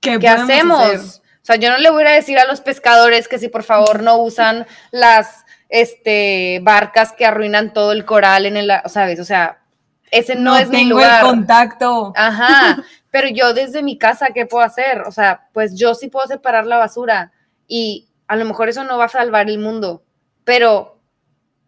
¿qué, 0.00 0.18
hacemos? 0.28 1.22
O 1.44 1.46
sea, 1.46 1.56
yo 1.56 1.70
no 1.70 1.76
le 1.76 1.90
voy 1.90 2.04
a 2.04 2.12
decir 2.12 2.38
a 2.38 2.46
los 2.46 2.62
pescadores 2.62 3.28
que 3.28 3.38
si 3.38 3.48
por 3.48 3.64
favor 3.64 4.02
no 4.02 4.16
usan 4.16 4.66
las 4.92 5.44
este, 5.68 6.58
barcas 6.62 7.12
que 7.12 7.26
arruinan 7.26 7.74
todo 7.74 7.92
el 7.92 8.06
coral 8.06 8.46
en 8.46 8.56
el, 8.56 8.72
¿sabes? 8.86 9.20
O 9.20 9.26
sea, 9.26 9.62
ese 10.10 10.36
no, 10.36 10.56
es 10.56 10.70
mi 10.70 10.84
lugar. 10.84 11.20
el 11.20 11.26
contacto. 11.26 12.14
Ajá, 12.16 12.82
pero 13.10 13.28
yo 13.28 13.52
desde 13.52 13.82
mi 13.82 13.98
casa, 13.98 14.28
¿qué 14.32 14.46
puedo 14.46 14.64
hacer? 14.64 15.02
O 15.02 15.12
sea, 15.12 15.50
pues 15.52 15.78
yo 15.78 15.94
sí 15.94 16.08
puedo 16.08 16.26
separar 16.26 16.66
la 16.66 16.78
basura 16.78 17.30
y 17.68 18.08
a 18.26 18.36
lo 18.36 18.46
mejor 18.46 18.70
eso 18.70 18.82
no 18.84 18.96
va 18.96 19.04
a 19.04 19.08
salvar 19.08 19.50
el 19.50 19.58
mundo, 19.58 20.02
pero 20.44 20.98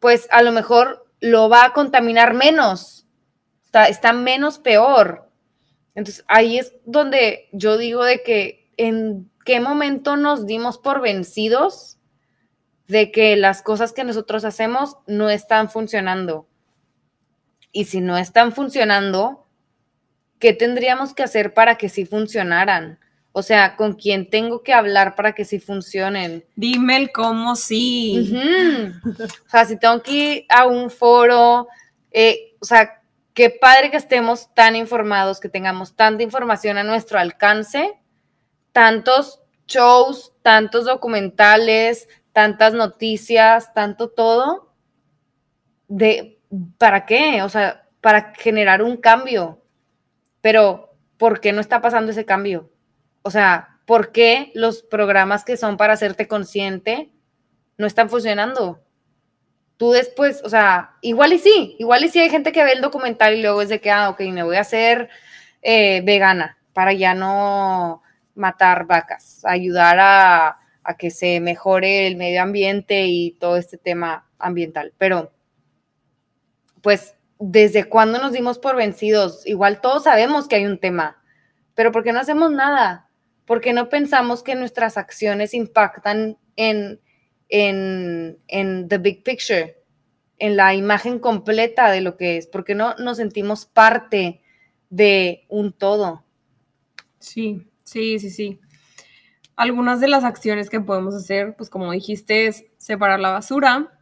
pues 0.01 0.27
a 0.31 0.41
lo 0.41 0.53
mejor 0.53 1.07
lo 1.21 1.51
va 1.51 1.67
a 1.67 1.73
contaminar 1.75 2.33
menos, 2.33 3.07
está, 3.63 3.89
está 3.89 4.15
menos 4.15 4.59
peor. 4.59 5.29
Entonces 5.95 6.25
ahí 6.29 6.59
es 6.59 6.73
donde 6.87 7.51
yo 7.53 7.77
digo 7.77 8.05
de 8.05 8.23
que 8.23 8.73
en 8.79 9.31
qué 9.47 9.61
momento 9.61 10.17
nos 10.17 10.45
dimos 10.45 10.77
por 10.77 11.01
vencidos 11.01 11.97
de 12.89 13.11
que 13.11 13.37
las 13.37 13.63
cosas 13.63 13.93
que 13.93 14.05
nosotros 14.05 14.45
hacemos 14.45 14.99
no 15.07 15.31
están 15.31 15.71
funcionando. 15.71 16.47
Y 17.73 17.85
si 17.85 18.01
no 18.01 18.19
están 18.19 18.53
funcionando, 18.53 19.47
¿qué 20.39 20.53
tendríamos 20.53 21.15
que 21.15 21.23
hacer 21.23 21.55
para 21.55 21.77
que 21.77 21.89
sí 21.89 22.05
funcionaran? 22.05 22.99
O 23.33 23.43
sea, 23.43 23.77
¿con 23.77 23.95
quién 23.95 24.29
tengo 24.29 24.63
que 24.63 24.73
hablar 24.73 25.15
para 25.15 25.33
que 25.33 25.45
sí 25.45 25.61
funcionen? 25.61 26.45
Dime 26.57 26.97
el 26.97 27.13
cómo 27.13 27.55
sí. 27.55 28.35
O 29.05 29.49
sea, 29.49 29.65
si 29.65 29.79
tengo 29.79 30.03
que 30.03 30.13
ir 30.13 30.47
a 30.49 30.67
un 30.67 30.91
foro, 30.91 31.69
eh, 32.11 32.57
o 32.61 32.65
sea, 32.65 33.03
qué 33.33 33.51
padre 33.51 33.91
que 33.91 33.99
estemos 33.99 34.53
tan 34.55 34.75
informados, 34.75 35.39
que 35.39 35.49
tengamos 35.49 35.95
tanta 35.95 36.23
información 36.23 36.79
a 36.79 36.83
nuestro 36.83 37.19
alcance, 37.19 37.95
tantos 38.77 39.41
shows, 39.67 40.35
tantos 40.43 40.85
documentales, 40.85 42.11
tantas 42.35 42.75
noticias, 42.75 43.73
tanto 43.73 44.11
todo, 44.11 44.75
de, 45.89 46.43
¿para 46.77 47.07
qué? 47.07 47.43
O 47.43 47.49
sea, 47.49 47.89
para 48.03 48.35
generar 48.35 48.83
un 48.83 48.99
cambio. 48.99 49.63
Pero, 50.43 50.95
¿por 51.17 51.41
qué 51.41 51.55
no 51.55 51.63
está 51.63 51.81
pasando 51.81 52.13
ese 52.13 52.27
cambio? 52.27 52.71
O 53.23 53.31
sea, 53.31 53.79
¿por 53.87 54.13
qué 54.13 54.53
los 54.55 54.83
programas 54.83 55.43
que 55.43 55.57
son 55.57 55.79
para 55.79 55.95
hacerte 55.95 56.29
consciente 56.29 57.15
no 57.79 57.87
están 57.87 58.11
funcionando? 58.11 58.83
Tú 59.79 59.93
después, 59.93 60.43
o 60.45 60.51
sea, 60.51 60.99
igual 61.01 61.33
y 61.33 61.39
sí, 61.39 61.77
igual 61.79 62.05
y 62.05 62.11
sí 62.11 62.21
hay 62.21 62.29
gente 62.29 62.53
que 62.53 62.63
ve 62.63 62.73
el 62.73 62.83
documental 62.83 63.37
y 63.37 63.41
luego 63.41 63.63
es 63.63 63.71
de 63.71 63.81
que, 63.81 63.91
ah, 63.91 64.11
ok, 64.11 64.21
me 64.21 64.43
voy 64.43 64.57
a 64.57 64.61
hacer 64.61 65.09
eh, 65.63 66.03
vegana 66.05 66.59
para 66.75 66.93
ya 66.93 67.15
no 67.15 68.03
matar 68.37 68.87
vacas, 68.87 69.45
ayudar 69.45 69.99
a, 70.01 70.59
que 70.99 71.11
se 71.11 71.41
mejore 71.41 72.07
el 72.07 72.17
medio 72.17 72.43
ambiente 72.43 73.07
y 73.07 73.33
todo 73.33 73.57
este 73.57 73.77
tema 73.77 74.29
ambiental. 74.39 74.93
Pero, 74.99 75.33
pues, 76.81 77.17
¿desde 77.41 77.89
cuándo 77.89 78.21
nos 78.21 78.33
dimos 78.33 78.61
por 78.61 78.77
vencidos? 78.77 79.45
Igual 79.47 79.81
todos 79.81 80.05
sabemos 80.05 80.47
que 80.47 80.57
hay 80.57 80.67
un 80.67 80.79
tema, 80.79 81.21
pero 81.75 81.91
¿por 81.91 82.05
qué 82.05 82.13
no 82.13 82.21
hacemos 82.21 82.53
nada? 82.53 83.09
¿Por 83.47 83.61
qué 83.61 83.73
no 83.73 83.89
pensamos 83.89 84.45
que 84.45 84.55
nuestras 84.55 84.97
acciones 84.97 85.55
impactan 85.55 86.39
en, 86.55 87.01
en, 87.49 88.39
en 88.47 88.89
the 88.89 88.99
big 88.99 89.25
picture, 89.25 89.83
en 90.39 90.57
la 90.57 90.75
imagen 90.75 91.19
completa 91.19 91.91
de 91.91 92.01
lo 92.01 92.17
que 92.17 92.37
es? 92.37 92.47
¿Por 92.47 92.65
qué 92.65 92.77
no 92.77 92.95
nos 92.95 93.17
sentimos 93.17 93.67
parte 93.67 94.41
de 94.89 95.47
un 95.49 95.73
todo? 95.73 96.25
Sí, 97.19 97.67
sí, 97.87 98.19
sí, 98.19 98.31
sí. 98.31 98.61
Algunas 99.57 100.01
de 100.01 100.09
las 100.09 100.25
acciones 100.25 100.69
que 100.69 100.81
podemos 100.81 101.15
hacer, 101.15 101.55
pues 101.57 101.71
como 101.71 101.91
dijiste, 101.93 102.47
es 102.47 102.67
separar 102.77 103.21
la 103.21 103.31
basura. 103.31 103.99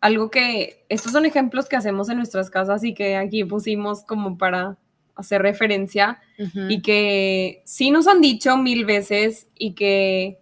Algo 0.00 0.30
que, 0.30 0.86
estos 0.88 1.12
son 1.12 1.26
ejemplos 1.26 1.68
que 1.68 1.76
hacemos 1.76 2.08
en 2.08 2.18
nuestras 2.18 2.50
casas 2.50 2.84
y 2.84 2.94
que 2.94 3.16
aquí 3.16 3.42
pusimos 3.44 4.04
como 4.04 4.38
para 4.38 4.78
hacer 5.16 5.42
referencia 5.42 6.20
y 6.68 6.80
que 6.80 7.62
sí 7.66 7.90
nos 7.90 8.06
han 8.06 8.22
dicho 8.22 8.56
mil 8.56 8.86
veces 8.86 9.48
y 9.54 9.74
que 9.74 10.38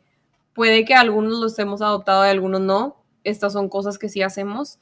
puede 0.53 0.85
que 0.85 0.95
algunos 0.95 1.41
los 1.41 1.59
hemos 1.59 1.81
adoptado 1.81 2.27
y 2.27 2.29
algunos 2.29 2.61
no. 2.61 3.03
Estas 3.25 3.55
son 3.55 3.69
cosas 3.69 3.99
que 3.99 4.09
sí 4.09 4.23
hacemos. 4.23 4.79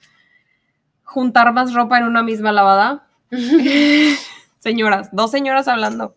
Juntar 1.04 1.52
más 1.52 1.72
ropa 1.72 1.98
en 1.98 2.04
una 2.04 2.22
misma 2.22 2.52
lavada. 2.52 3.08
señoras, 4.58 5.08
dos 5.12 5.30
señoras 5.30 5.68
hablando 5.68 6.15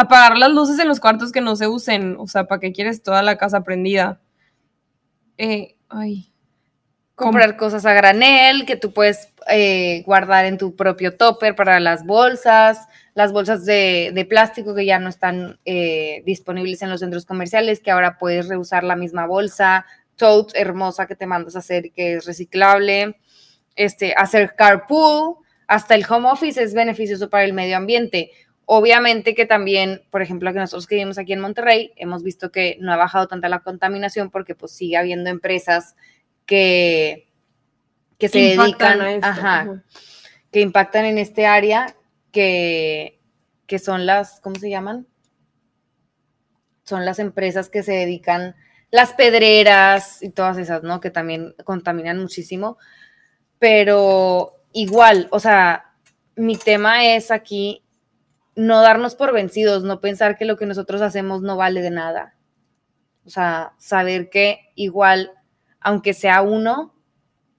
apagar 0.00 0.38
las 0.38 0.50
luces 0.50 0.78
en 0.78 0.88
los 0.88 1.00
cuartos 1.00 1.32
que 1.32 1.40
no 1.40 1.56
se 1.56 1.68
usen. 1.68 2.16
O 2.18 2.26
sea, 2.26 2.44
¿para 2.44 2.60
qué 2.60 2.72
quieres 2.72 3.02
toda 3.02 3.22
la 3.22 3.36
casa 3.36 3.62
prendida? 3.62 4.20
Eh, 5.38 5.76
ay. 5.88 6.32
Comprar 7.14 7.56
cosas 7.58 7.84
a 7.84 7.92
granel 7.92 8.64
que 8.64 8.76
tú 8.76 8.92
puedes 8.94 9.28
eh, 9.50 10.02
guardar 10.06 10.46
en 10.46 10.56
tu 10.56 10.74
propio 10.74 11.16
topper 11.16 11.54
para 11.54 11.78
las 11.78 12.06
bolsas, 12.06 12.88
las 13.14 13.32
bolsas 13.32 13.66
de, 13.66 14.26
plástico 14.28 14.74
que 14.74 14.86
ya 14.86 14.98
no 14.98 15.10
están 15.10 15.58
eh, 15.66 16.22
disponibles 16.24 16.80
en 16.80 16.88
los 16.88 17.00
centros 17.00 17.26
comerciales, 17.26 17.80
que 17.80 17.90
ahora 17.90 18.16
puedes 18.18 18.48
reusar 18.48 18.84
la 18.84 18.96
misma 18.96 19.26
bolsa, 19.26 19.84
tote 20.16 20.58
hermosa 20.58 21.06
que 21.06 21.16
te 21.16 21.26
mandas 21.26 21.56
a 21.56 21.58
hacer 21.58 21.92
que 21.92 22.14
es 22.14 22.24
reciclable, 22.24 23.18
este, 23.76 24.14
hacer 24.16 24.54
carpool, 24.56 25.36
hasta 25.66 25.94
el 25.94 26.06
home 26.08 26.30
office 26.30 26.62
es 26.62 26.74
beneficioso 26.74 27.28
para 27.30 27.44
el 27.44 27.52
medio 27.52 27.76
ambiente. 27.76 28.30
Obviamente 28.72 29.34
que 29.34 29.46
también, 29.46 30.04
por 30.12 30.22
ejemplo, 30.22 30.52
que 30.52 30.60
nosotros 30.60 30.86
que 30.86 30.94
vivimos 30.94 31.18
aquí 31.18 31.32
en 31.32 31.40
Monterrey, 31.40 31.92
hemos 31.96 32.22
visto 32.22 32.52
que 32.52 32.76
no 32.78 32.92
ha 32.92 32.96
bajado 32.96 33.26
tanta 33.26 33.48
la 33.48 33.64
contaminación 33.64 34.30
porque 34.30 34.54
pues 34.54 34.70
sigue 34.70 34.96
habiendo 34.96 35.28
empresas 35.28 35.96
que, 36.46 37.28
que 38.16 38.28
se 38.28 38.38
dedican, 38.38 39.00
a 39.24 39.82
que 40.52 40.60
impactan 40.60 41.04
en 41.04 41.18
este 41.18 41.46
área, 41.46 41.96
que, 42.30 43.18
que 43.66 43.80
son 43.80 44.06
las, 44.06 44.40
¿cómo 44.40 44.54
se 44.54 44.70
llaman? 44.70 45.08
Son 46.84 47.04
las 47.04 47.18
empresas 47.18 47.70
que 47.70 47.82
se 47.82 47.90
dedican, 47.90 48.54
las 48.92 49.14
pedreras 49.14 50.22
y 50.22 50.30
todas 50.30 50.58
esas, 50.58 50.84
¿no? 50.84 51.00
Que 51.00 51.10
también 51.10 51.56
contaminan 51.64 52.20
muchísimo. 52.20 52.78
Pero 53.58 54.62
igual, 54.72 55.26
o 55.32 55.40
sea, 55.40 55.92
mi 56.36 56.56
tema 56.56 57.04
es 57.04 57.32
aquí 57.32 57.82
no 58.60 58.82
darnos 58.82 59.14
por 59.14 59.32
vencidos, 59.32 59.84
no 59.84 60.00
pensar 60.00 60.36
que 60.36 60.44
lo 60.44 60.56
que 60.56 60.66
nosotros 60.66 61.00
hacemos 61.00 61.40
no 61.40 61.56
vale 61.56 61.80
de 61.80 61.90
nada. 61.90 62.36
O 63.24 63.30
sea, 63.30 63.72
saber 63.78 64.28
que 64.28 64.70
igual, 64.74 65.32
aunque 65.80 66.12
sea 66.12 66.42
uno, 66.42 66.94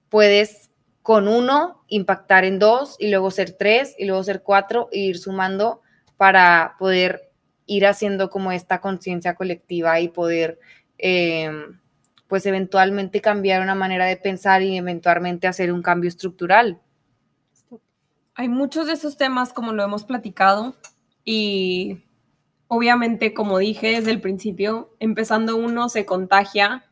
puedes 0.08 0.70
con 1.02 1.26
uno 1.26 1.84
impactar 1.88 2.44
en 2.44 2.60
dos 2.60 2.96
y 3.00 3.10
luego 3.10 3.32
ser 3.32 3.52
tres 3.52 3.96
y 3.98 4.04
luego 4.04 4.22
ser 4.22 4.42
cuatro 4.42 4.88
e 4.92 5.00
ir 5.00 5.18
sumando 5.18 5.82
para 6.16 6.76
poder 6.78 7.32
ir 7.66 7.86
haciendo 7.86 8.30
como 8.30 8.52
esta 8.52 8.80
conciencia 8.80 9.34
colectiva 9.34 9.98
y 9.98 10.08
poder 10.08 10.60
em, 10.98 11.80
pues 12.28 12.46
eventualmente 12.46 13.20
cambiar 13.20 13.60
una 13.60 13.74
manera 13.74 14.06
de 14.06 14.16
pensar 14.16 14.62
y 14.62 14.76
eventualmente 14.76 15.48
hacer 15.48 15.72
un 15.72 15.82
cambio 15.82 16.08
estructural. 16.08 16.80
Hay 18.34 18.48
muchos 18.48 18.86
de 18.86 18.92
esos 18.92 19.16
temas, 19.16 19.52
como 19.52 19.72
lo 19.72 19.82
hemos 19.82 20.04
platicado, 20.04 20.76
y 21.24 22.02
obviamente, 22.68 23.34
como 23.34 23.58
dije 23.58 23.96
desde 23.96 24.10
el 24.10 24.20
principio, 24.20 24.94
empezando 24.98 25.56
uno 25.56 25.88
se 25.88 26.06
contagia. 26.06 26.84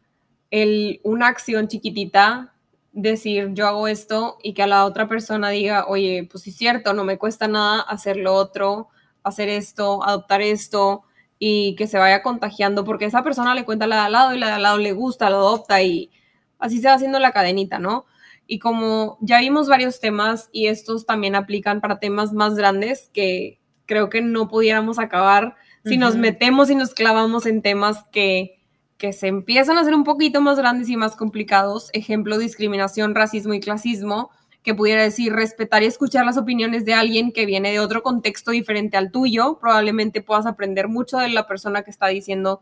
El, 0.51 1.01
una 1.05 1.29
acción 1.29 1.69
chiquitita 1.69 2.55
decir 2.93 3.51
yo 3.53 3.69
hago 3.69 3.89
esto 3.89 4.39
y 4.43 4.55
que 4.55 4.63
a 4.63 4.67
la 4.67 4.85
otra 4.85 5.09
persona 5.09 5.51
diga, 5.51 5.87
oye, 5.87 6.29
pues 6.31 6.45
sí 6.45 6.51
es 6.51 6.57
cierto, 6.57 6.93
no 6.93 7.05
me 7.05 7.19
cuesta 7.19 7.49
nada 7.49 7.81
hacer 7.83 8.17
lo 8.17 8.35
otro, 8.35 8.89
hacer 9.23 9.49
esto, 9.49 10.05
adoptar 10.05 10.43
esto 10.43 11.03
y 11.39 11.75
que 11.77 11.87
se 11.87 11.99
vaya 11.99 12.23
contagiando 12.23 12.85
porque 12.85 13.07
esa 13.07 13.23
persona 13.23 13.55
le 13.55 13.65
cuenta 13.65 13.87
la 13.87 13.97
de 13.97 14.03
al 14.03 14.13
lado 14.13 14.35
y 14.35 14.39
la 14.39 14.49
de 14.49 14.53
al 14.55 14.63
lado 14.63 14.79
le 14.79 14.93
gusta, 14.93 15.31
lo 15.31 15.37
adopta 15.37 15.83
y 15.83 16.11
así 16.59 16.81
se 16.81 16.89
va 16.89 16.95
haciendo 16.95 17.19
la 17.19 17.33
cadenita, 17.33 17.79
¿no? 17.79 18.07
Y 18.47 18.59
como 18.59 19.19
ya 19.21 19.39
vimos 19.41 19.69
varios 19.69 20.01
temas 20.01 20.49
y 20.53 20.67
estos 20.67 21.07
también 21.07 21.37
aplican 21.37 21.81
para 21.81 22.01
temas 22.01 22.33
más 22.33 22.57
grandes 22.57 23.09
que 23.13 23.60
creo 23.91 24.09
que 24.09 24.23
no 24.23 24.47
pudiéramos 24.47 25.01
acabar 25.01 25.57
si 25.85 25.97
nos 25.97 26.15
metemos 26.17 26.71
y 26.71 26.77
nos 26.77 26.95
clavamos 26.95 27.45
en 27.45 27.61
temas 27.61 28.05
que 28.13 28.61
que 29.01 29.15
se 29.15 29.29
empiezan 29.29 29.79
a 29.79 29.81
hacer 29.81 29.95
un 29.95 30.05
poquito 30.05 30.43
más 30.43 30.59
grandes 30.59 30.91
y 30.91 30.97
más 30.97 31.17
complicados, 31.17 31.89
ejemplo, 31.95 32.37
discriminación, 32.37 33.15
racismo 33.15 33.55
y 33.55 33.61
clasismo, 33.61 34.31
que 34.63 34.75
pudiera 34.75 35.03
decir 35.03 35.33
respetar 35.33 35.83
y 35.83 35.87
escuchar 35.87 36.27
las 36.27 36.37
opiniones 36.37 36.85
de 36.85 36.93
alguien 36.93 37.33
que 37.33 37.47
viene 37.47 37.73
de 37.73 37.81
otro 37.81 38.03
contexto 38.03 38.51
diferente 38.51 38.99
al 38.99 39.11
tuyo, 39.11 39.59
probablemente 39.59 40.21
puedas 40.21 40.45
aprender 40.45 40.89
mucho 40.89 41.17
de 41.17 41.31
la 41.31 41.47
persona 41.47 41.83
que 41.83 41.91
está 41.91 42.09
diciendo 42.09 42.61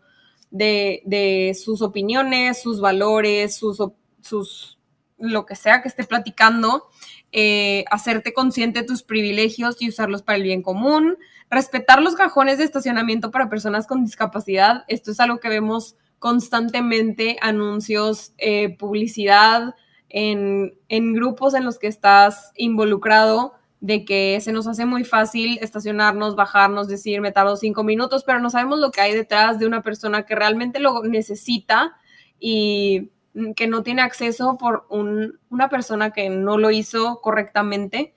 de, 0.52 1.56
sus 1.60 1.82
opiniones, 1.82 2.62
sus 2.62 2.80
valores, 2.80 3.56
sus, 3.56 3.82
sus, 4.22 4.78
lo 5.18 5.44
que 5.44 5.56
sea 5.56 5.82
que 5.82 5.88
esté 5.88 6.04
platicando, 6.04 6.84
eh, 7.32 7.84
hacerte 7.90 8.32
consciente 8.32 8.80
de 8.80 8.86
tus 8.86 9.02
privilegios 9.02 9.80
y 9.80 9.88
usarlos 9.88 10.22
para 10.22 10.36
el 10.36 10.42
bien 10.42 10.62
común, 10.62 11.18
respetar 11.50 12.02
los 12.02 12.14
cajones 12.14 12.58
de 12.58 12.64
estacionamiento 12.64 13.30
para 13.30 13.50
personas 13.50 13.86
con 13.86 14.04
discapacidad, 14.04 14.84
esto 14.88 15.10
es 15.10 15.20
algo 15.20 15.38
que 15.38 15.48
vemos 15.48 15.96
constantemente 16.18 17.36
anuncios, 17.40 18.32
eh, 18.38 18.76
publicidad 18.76 19.74
en, 20.08 20.72
grupos 20.88 21.54
en 21.54 21.64
los 21.64 21.78
que 21.78 21.86
estás 21.86 22.52
involucrado, 22.56 23.54
de 23.80 24.04
que 24.04 24.40
se 24.40 24.50
nos 24.52 24.66
hace 24.66 24.86
muy 24.86 25.04
fácil 25.04 25.58
estacionarnos, 25.60 26.34
bajarnos, 26.34 26.88
decir, 26.88 27.20
me 27.20 27.30
tardo 27.30 27.56
cinco 27.56 27.84
minutos, 27.84 28.24
pero 28.24 28.40
no 28.40 28.50
sabemos 28.50 28.80
lo 28.80 28.90
que 28.90 29.00
hay 29.00 29.14
detrás 29.14 29.60
de 29.60 29.66
una 29.66 29.82
persona 29.82 30.24
que 30.26 30.34
realmente 30.34 30.80
lo 30.80 31.04
necesita 31.04 31.96
y 32.40 33.10
que 33.54 33.66
no 33.66 33.82
tiene 33.82 34.02
acceso 34.02 34.56
por 34.58 34.86
una 34.90 35.68
persona 35.68 36.12
que 36.12 36.28
no 36.30 36.58
lo 36.58 36.70
hizo 36.70 37.20
correctamente. 37.20 38.14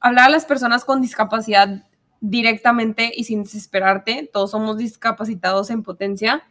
Hablar 0.00 0.26
a 0.26 0.30
las 0.30 0.44
personas 0.44 0.84
con 0.84 1.00
discapacidad 1.00 1.86
directamente 2.20 3.12
y 3.14 3.24
sin 3.24 3.42
desesperarte, 3.42 4.30
todos 4.32 4.52
somos 4.52 4.78
discapacitados 4.78 5.70
en 5.70 5.82
potencia. 5.82 6.44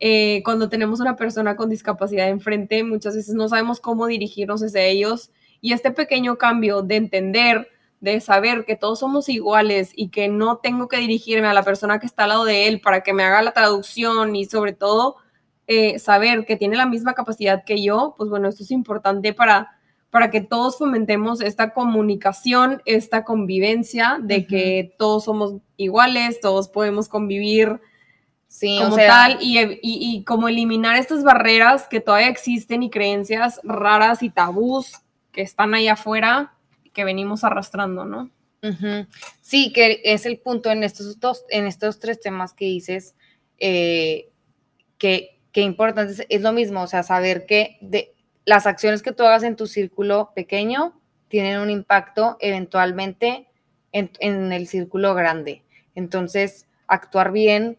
Eh, 0.00 0.42
cuando 0.44 0.68
tenemos 0.68 1.00
una 1.00 1.16
persona 1.16 1.56
con 1.56 1.70
discapacidad 1.70 2.28
enfrente, 2.28 2.84
muchas 2.84 3.16
veces 3.16 3.34
no 3.34 3.48
sabemos 3.48 3.80
cómo 3.80 4.06
dirigirnos 4.06 4.62
hacia 4.62 4.82
ellos. 4.82 5.30
Y 5.60 5.72
este 5.72 5.90
pequeño 5.90 6.38
cambio 6.38 6.82
de 6.82 6.96
entender, 6.96 7.68
de 8.00 8.20
saber 8.20 8.64
que 8.64 8.76
todos 8.76 9.00
somos 9.00 9.28
iguales 9.28 9.92
y 9.94 10.08
que 10.08 10.28
no 10.28 10.58
tengo 10.58 10.88
que 10.88 10.98
dirigirme 10.98 11.48
a 11.48 11.54
la 11.54 11.64
persona 11.64 11.98
que 11.98 12.06
está 12.06 12.24
al 12.24 12.30
lado 12.30 12.44
de 12.44 12.68
él 12.68 12.80
para 12.80 13.02
que 13.02 13.12
me 13.12 13.24
haga 13.24 13.42
la 13.42 13.52
traducción 13.52 14.36
y 14.36 14.44
sobre 14.44 14.72
todo 14.72 15.16
eh, 15.68 15.98
saber 16.00 16.44
que 16.44 16.56
tiene 16.56 16.76
la 16.76 16.86
misma 16.86 17.14
capacidad 17.14 17.62
que 17.64 17.82
yo, 17.82 18.14
pues 18.16 18.28
bueno, 18.28 18.48
esto 18.48 18.64
es 18.64 18.70
importante 18.72 19.32
para, 19.32 19.78
para 20.10 20.30
que 20.30 20.40
todos 20.40 20.78
fomentemos 20.78 21.40
esta 21.40 21.72
comunicación, 21.72 22.82
esta 22.86 23.24
convivencia 23.24 24.18
de 24.20 24.46
que 24.46 24.94
todos 24.98 25.24
somos 25.24 25.54
iguales, 25.76 26.40
todos 26.40 26.68
podemos 26.68 27.08
convivir 27.08 27.80
Sí, 28.48 28.78
como 28.82 28.96
tal, 28.96 29.38
y, 29.42 30.24
como 30.24 30.48
eliminar 30.48 30.96
estas 30.96 31.22
barreras 31.22 31.86
que 31.86 32.00
todavía 32.00 32.28
existen 32.28 32.82
y 32.82 32.88
creencias 32.88 33.60
raras 33.62 34.22
y 34.22 34.30
tabús 34.30 35.02
que 35.32 35.42
están 35.42 35.74
ahí 35.74 35.86
afuera 35.86 36.54
que 36.94 37.04
venimos 37.04 37.44
arrastrando, 37.44 38.06
¿no? 38.06 38.30
Sí, 39.42 39.70
que 39.72 40.00
es 40.02 40.24
el 40.24 40.38
punto 40.38 40.70
en 40.70 40.82
estos 40.82 41.20
dos, 41.20 41.44
en 41.50 41.66
estos 41.66 42.00
tres 42.00 42.20
temas 42.20 42.54
que 42.54 42.64
dices, 42.64 43.14
eh, 43.58 44.30
que, 44.96 45.37
que 45.52 45.62
importante 45.62 46.26
es, 46.28 46.42
lo 46.42 46.52
mismo, 46.52 46.82
o 46.82 46.86
sea, 46.86 47.02
saber 47.02 47.46
que 47.46 47.78
las 48.44 48.66
acciones 48.66 49.02
que 49.02 49.12
tú 49.12 49.24
hagas 49.24 49.42
en 49.42 49.56
tu 49.56 49.66
círculo 49.66 50.32
pequeño 50.34 51.00
tienen 51.28 51.60
un 51.60 51.70
impacto 51.70 52.36
eventualmente 52.40 53.48
en, 53.92 54.10
en 54.20 54.52
el 54.52 54.66
círculo 54.66 55.14
grande. 55.14 55.62
Entonces, 55.94 56.66
actuar 56.86 57.32
bien 57.32 57.78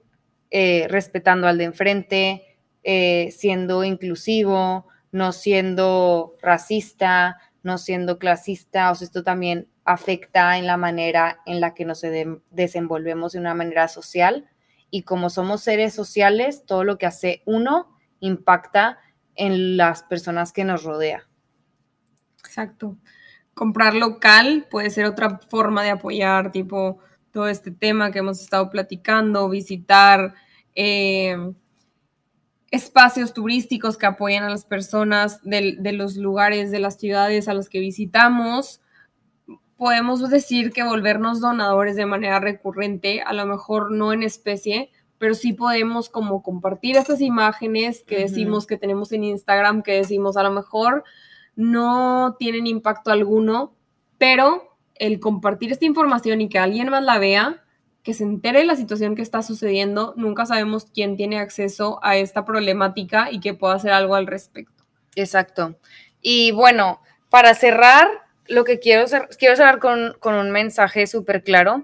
eh, 0.52 0.88
respetando 0.90 1.48
al 1.48 1.58
de 1.58 1.66
enfrente, 1.66 2.58
eh, 2.84 3.30
siendo 3.32 3.84
inclusivo, 3.84 4.88
no 5.12 5.32
siendo 5.32 6.36
racista, 6.42 7.38
no 7.62 7.78
siendo 7.78 8.18
clasista, 8.18 8.90
o 8.90 8.96
sea, 8.96 9.06
esto 9.06 9.24
también 9.24 9.68
afecta 9.86 10.58
en 10.58 10.66
la 10.66 10.78
manera 10.78 11.40
en 11.46 11.62
la 11.62 11.74
que 11.74 11.86
nos 11.86 12.04
desenvolvemos 12.50 13.34
de 13.34 13.40
una 13.40 13.54
manera 13.54 13.88
social 13.88 14.48
y 14.92 15.04
como 15.04 15.30
somos 15.30 15.62
seres 15.62 15.94
sociales, 15.94 16.64
todo 16.66 16.84
lo 16.84 16.98
que 16.98 17.06
hace 17.06 17.42
uno 17.46 17.96
impacta 18.20 19.00
en 19.36 19.78
las 19.78 20.04
personas 20.04 20.52
que 20.52 20.64
nos 20.64 20.84
rodea. 20.84 21.28
Exacto. 22.40 22.98
Comprar 23.54 23.94
local 23.96 24.68
puede 24.70 24.90
ser 24.90 25.06
otra 25.06 25.40
forma 25.50 25.84
de 25.84 25.92
apoyar, 25.92 26.52
tipo, 26.52 27.00
todo 27.32 27.48
este 27.48 27.72
tema 27.72 28.12
que 28.12 28.20
hemos 28.20 28.42
estado 28.42 28.70
platicando, 28.70 29.50
visitar 29.50 30.34
eh, 30.76 31.38
espacios 32.72 33.34
turísticos 33.34 33.98
que 33.98 34.06
apoyan 34.06 34.44
a 34.44 34.50
las 34.50 34.66
personas 34.66 35.42
de, 35.44 35.78
los 35.94 36.18
lugares, 36.18 36.72
de 36.72 36.80
las 36.80 36.98
ciudades 36.98 37.48
a 37.48 37.54
las 37.54 37.70
que 37.70 37.80
visitamos. 37.80 38.82
Podemos 39.80 40.30
decir 40.30 40.74
que 40.74 40.84
volvernos 40.84 41.40
donadores 41.40 41.96
de 41.96 42.06
manera 42.06 42.42
recurrente, 42.42 43.22
a 43.22 43.32
lo 43.32 43.46
mejor 43.46 43.92
no 43.92 44.12
en 44.12 44.24
especie, 44.24 44.92
pero 45.18 45.36
sí 45.36 45.54
podemos 45.54 46.10
como 46.10 46.44
compartir 46.44 46.98
estas 46.98 47.22
imágenes 47.22 48.04
que 48.06 48.18
decimos 48.18 48.68
que 48.68 48.76
tenemos 48.76 49.14
en 49.14 49.24
Instagram, 49.24 49.82
que 49.82 49.94
decimos 49.94 50.36
a 50.36 50.44
lo 50.44 50.52
mejor 50.52 51.06
no 51.56 52.36
tienen 52.38 52.68
impacto 52.68 53.10
alguno, 53.10 53.74
pero 54.18 54.76
el 54.96 55.22
compartir 55.22 55.72
esta 55.72 55.86
información 55.86 56.42
y 56.42 56.50
que 56.50 56.60
alguien 56.60 56.90
más 56.90 57.06
la 57.06 57.18
vea, 57.18 57.64
que 58.04 58.14
se 58.14 58.26
entere 58.26 58.60
de 58.60 58.66
la 58.66 58.76
situación 58.76 59.16
que 59.16 59.22
está 59.22 59.44
sucediendo, 59.44 60.14
nunca 60.18 60.46
sabemos 60.46 60.88
quién 60.94 61.16
tiene 61.16 61.40
acceso 61.40 62.02
a 62.04 62.18
esta 62.18 62.44
problemática 62.44 63.32
y 63.32 63.40
que 63.40 63.54
pueda 63.54 63.76
hacer 63.76 63.94
algo 63.94 64.16
al 64.16 64.28
respecto. 64.28 64.84
Exacto. 65.16 65.78
Y 66.22 66.52
bueno, 66.52 67.00
para 67.30 67.54
cerrar, 67.54 68.10
lo 68.50 68.64
que 68.66 68.80
quiero, 68.80 69.06
quiero 69.38 69.56
cerrar 69.56 69.80
con, 69.80 70.16
un 70.22 70.52
mensaje 70.52 71.08
súper 71.08 71.44
claro. 71.44 71.84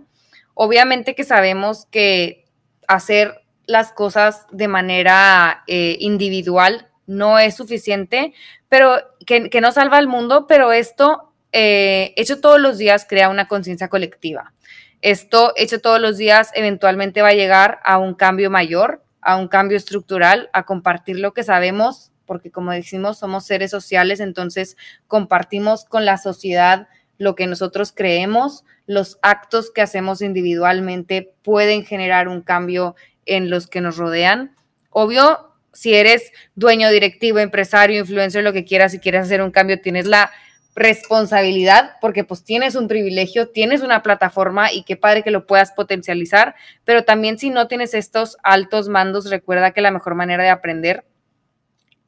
Obviamente 0.54 1.16
que 1.16 1.24
sabemos 1.24 1.86
que 1.92 2.46
hacer 2.88 3.42
las 3.66 3.92
cosas 3.92 4.46
de 4.52 4.68
manera 4.68 5.64
eh, 5.68 5.98
individual 6.00 6.90
no 7.08 7.40
es 7.40 7.56
suficiente, 7.56 8.34
pero 8.68 8.98
que, 9.26 9.50
no 9.62 9.72
salva 9.72 9.98
al 9.98 10.08
mundo, 10.08 10.48
pero 10.48 10.72
esto 10.72 11.34
eh, 11.52 12.14
hecho 12.18 12.42
todos 12.42 12.60
los 12.60 12.78
días 12.78 13.06
crea 13.08 13.30
una 13.30 13.48
conciencia 13.48 13.88
colectiva. 13.88 14.54
Esto 15.02 15.54
hecho 15.56 15.82
todos 15.82 16.02
los 16.02 16.18
días 16.18 16.52
eventualmente 16.56 17.22
va 17.22 17.30
a 17.30 17.34
llegar 17.34 17.80
a 17.84 18.00
un 18.00 18.16
cambio 18.16 18.50
mayor, 18.50 19.04
a 19.22 19.38
un 19.38 19.48
cambio 19.48 19.78
estructural, 19.78 20.50
a 20.52 20.64
compartir 20.64 21.20
lo 21.20 21.34
que 21.34 21.44
sabemos, 21.44 22.12
porque 22.26 22.52
como 22.52 22.72
decimos, 22.72 23.20
somos 23.20 23.46
seres 23.46 23.72
sociales, 23.72 24.20
entonces 24.20 24.78
compartimos 25.08 25.86
con 25.86 26.06
la 26.06 26.18
sociedad 26.18 26.88
lo 27.18 27.36
que 27.36 27.48
nosotros 27.48 27.94
creemos, 27.96 28.66
los 28.88 29.18
actos 29.22 29.72
que 29.72 29.82
hacemos 29.82 30.22
individualmente 30.22 31.34
pueden 31.44 31.86
generar 31.86 32.28
un 32.28 32.42
cambio 32.42 32.96
en 33.26 33.50
los 33.50 33.68
que 33.68 33.82
nos 33.82 33.98
rodean. 33.98 34.56
Obvio, 34.90 35.54
si 35.74 35.94
eres 35.94 36.32
dueño, 36.56 36.90
directivo, 36.90 37.40
empresario, 37.40 38.00
influencer, 38.00 38.44
lo 38.44 38.54
que 38.54 38.66
quieras, 38.66 38.92
si 38.92 39.00
quieres 39.00 39.24
hacer 39.24 39.42
un 39.42 39.52
cambio, 39.52 39.82
tienes 39.82 40.06
la 40.06 40.32
responsabilidad, 40.76 41.94
porque 42.02 42.26
pues 42.26 42.44
tienes 42.44 42.76
un 42.76 42.90
privilegio, 42.90 43.50
tienes 43.50 43.82
una 43.82 44.04
plataforma 44.04 44.74
y 44.74 44.84
qué 44.84 44.98
padre 44.98 45.24
que 45.24 45.32
lo 45.32 45.48
puedas 45.48 45.72
potencializar, 45.72 46.56
pero 46.84 47.06
también 47.06 47.40
si 47.40 47.50
no 47.50 47.68
tienes 47.68 47.94
estos 47.94 48.38
altos 48.44 48.90
mandos, 48.90 49.30
recuerda 49.30 49.72
que 49.72 49.80
la 49.80 49.92
mejor 49.92 50.16
manera 50.16 50.44
de 50.44 50.50
aprender 50.50 51.06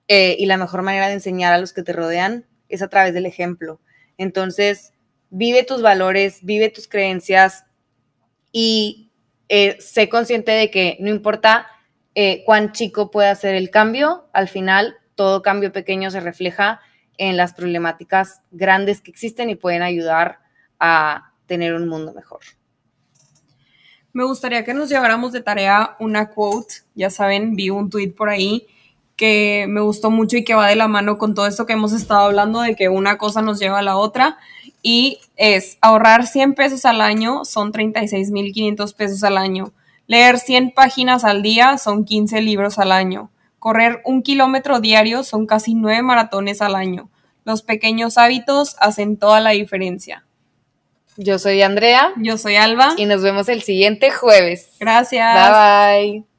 eh, 0.08 0.36
y 0.40 0.46
la 0.46 0.58
mejor 0.58 0.82
manera 0.84 1.08
de 1.08 1.14
enseñar 1.14 1.54
a 1.54 1.58
los 1.58 1.74
que 1.74 1.84
te 1.84 1.94
rodean 1.94 2.46
es 2.70 2.82
a 2.82 2.88
través 2.88 3.14
del 3.14 3.26
ejemplo. 3.26 3.80
Entonces, 4.18 4.94
vive 5.30 5.64
tus 5.64 5.82
valores, 5.82 6.40
vive 6.44 6.70
tus 6.70 6.88
creencias 6.88 7.66
y 8.52 9.12
eh, 9.50 9.78
sé 9.80 10.10
consciente 10.10 10.52
de 10.52 10.72
que 10.72 10.98
no 11.00 11.10
importa 11.10 11.68
eh, 12.16 12.44
cuán 12.46 12.72
chico 12.72 13.12
pueda 13.12 13.34
ser 13.36 13.56
el 13.56 13.70
cambio, 13.70 14.28
al 14.34 14.48
final 14.48 14.98
todo 15.16 15.42
cambio 15.42 15.72
pequeño 15.72 16.12
se 16.12 16.20
refleja 16.20 16.82
en 17.18 17.38
las 17.38 17.54
problemáticas 17.54 18.42
grandes 18.52 19.02
que 19.02 19.12
existen 19.12 19.50
y 19.50 19.56
pueden 19.56 19.82
ayudar 19.82 20.40
a 20.80 21.34
tener 21.48 21.74
un 21.74 21.88
mundo 21.88 22.14
mejor. 22.14 22.42
Me 24.14 24.24
gustaría 24.24 24.64
que 24.64 24.74
nos 24.74 24.90
lleváramos 24.90 25.32
de 25.32 25.42
tarea 25.42 25.96
una 26.00 26.30
quote, 26.30 26.76
ya 26.96 27.10
saben, 27.10 27.56
vi 27.56 27.70
un 27.70 27.90
tweet 27.90 28.14
por 28.14 28.30
ahí 28.30 28.68
que 29.18 29.66
me 29.68 29.82
gustó 29.82 30.12
mucho 30.12 30.38
y 30.38 30.44
que 30.46 30.54
va 30.54 30.70
de 30.70 30.76
la 30.76 30.88
mano 30.88 31.18
con 31.18 31.34
todo 31.34 31.48
esto 31.48 31.66
que 31.66 31.74
hemos 31.74 31.92
estado 31.92 32.22
hablando 32.22 32.62
de 32.62 32.76
que 32.76 32.88
una 32.88 33.18
cosa 33.18 33.42
nos 33.42 33.60
lleva 33.60 33.80
a 33.80 33.82
la 33.82 33.98
otra 33.98 34.38
y 34.82 35.20
es 35.36 35.78
ahorrar 35.82 36.28
100 36.28 36.54
pesos 36.54 36.86
al 36.86 37.02
año 37.02 37.44
son 37.44 37.74
36.500 37.74 38.96
pesos 38.96 39.24
al 39.24 39.38
año. 39.38 39.74
Leer 40.06 40.40
100 40.40 40.72
páginas 40.72 41.26
al 41.26 41.42
día 41.42 41.78
son 41.78 42.06
15 42.06 42.42
libros 42.42 42.80
al 42.80 42.92
año. 42.92 43.30
Correr 43.60 44.02
un 44.06 44.22
kilómetro 44.22 44.80
diario 44.80 45.24
son 45.24 45.48
casi 45.48 45.74
9 45.74 46.04
maratones 46.04 46.62
al 46.62 46.76
año. 46.76 47.10
Los 47.44 47.64
pequeños 47.64 48.18
hábitos 48.18 48.76
hacen 48.80 49.18
toda 49.18 49.42
la 49.42 49.50
diferencia. 49.50 50.26
Yo 51.18 51.40
soy 51.40 51.64
Andrea. 51.64 52.14
Yo 52.18 52.38
soy 52.38 52.56
Alba. 52.56 52.94
Y 52.98 53.06
nos 53.06 53.24
vemos 53.24 53.50
el 53.50 53.64
siguiente 53.64 54.12
jueves. 54.12 54.70
Gracias. 54.80 55.34
Bye 55.34 56.12
bye. 56.22 56.37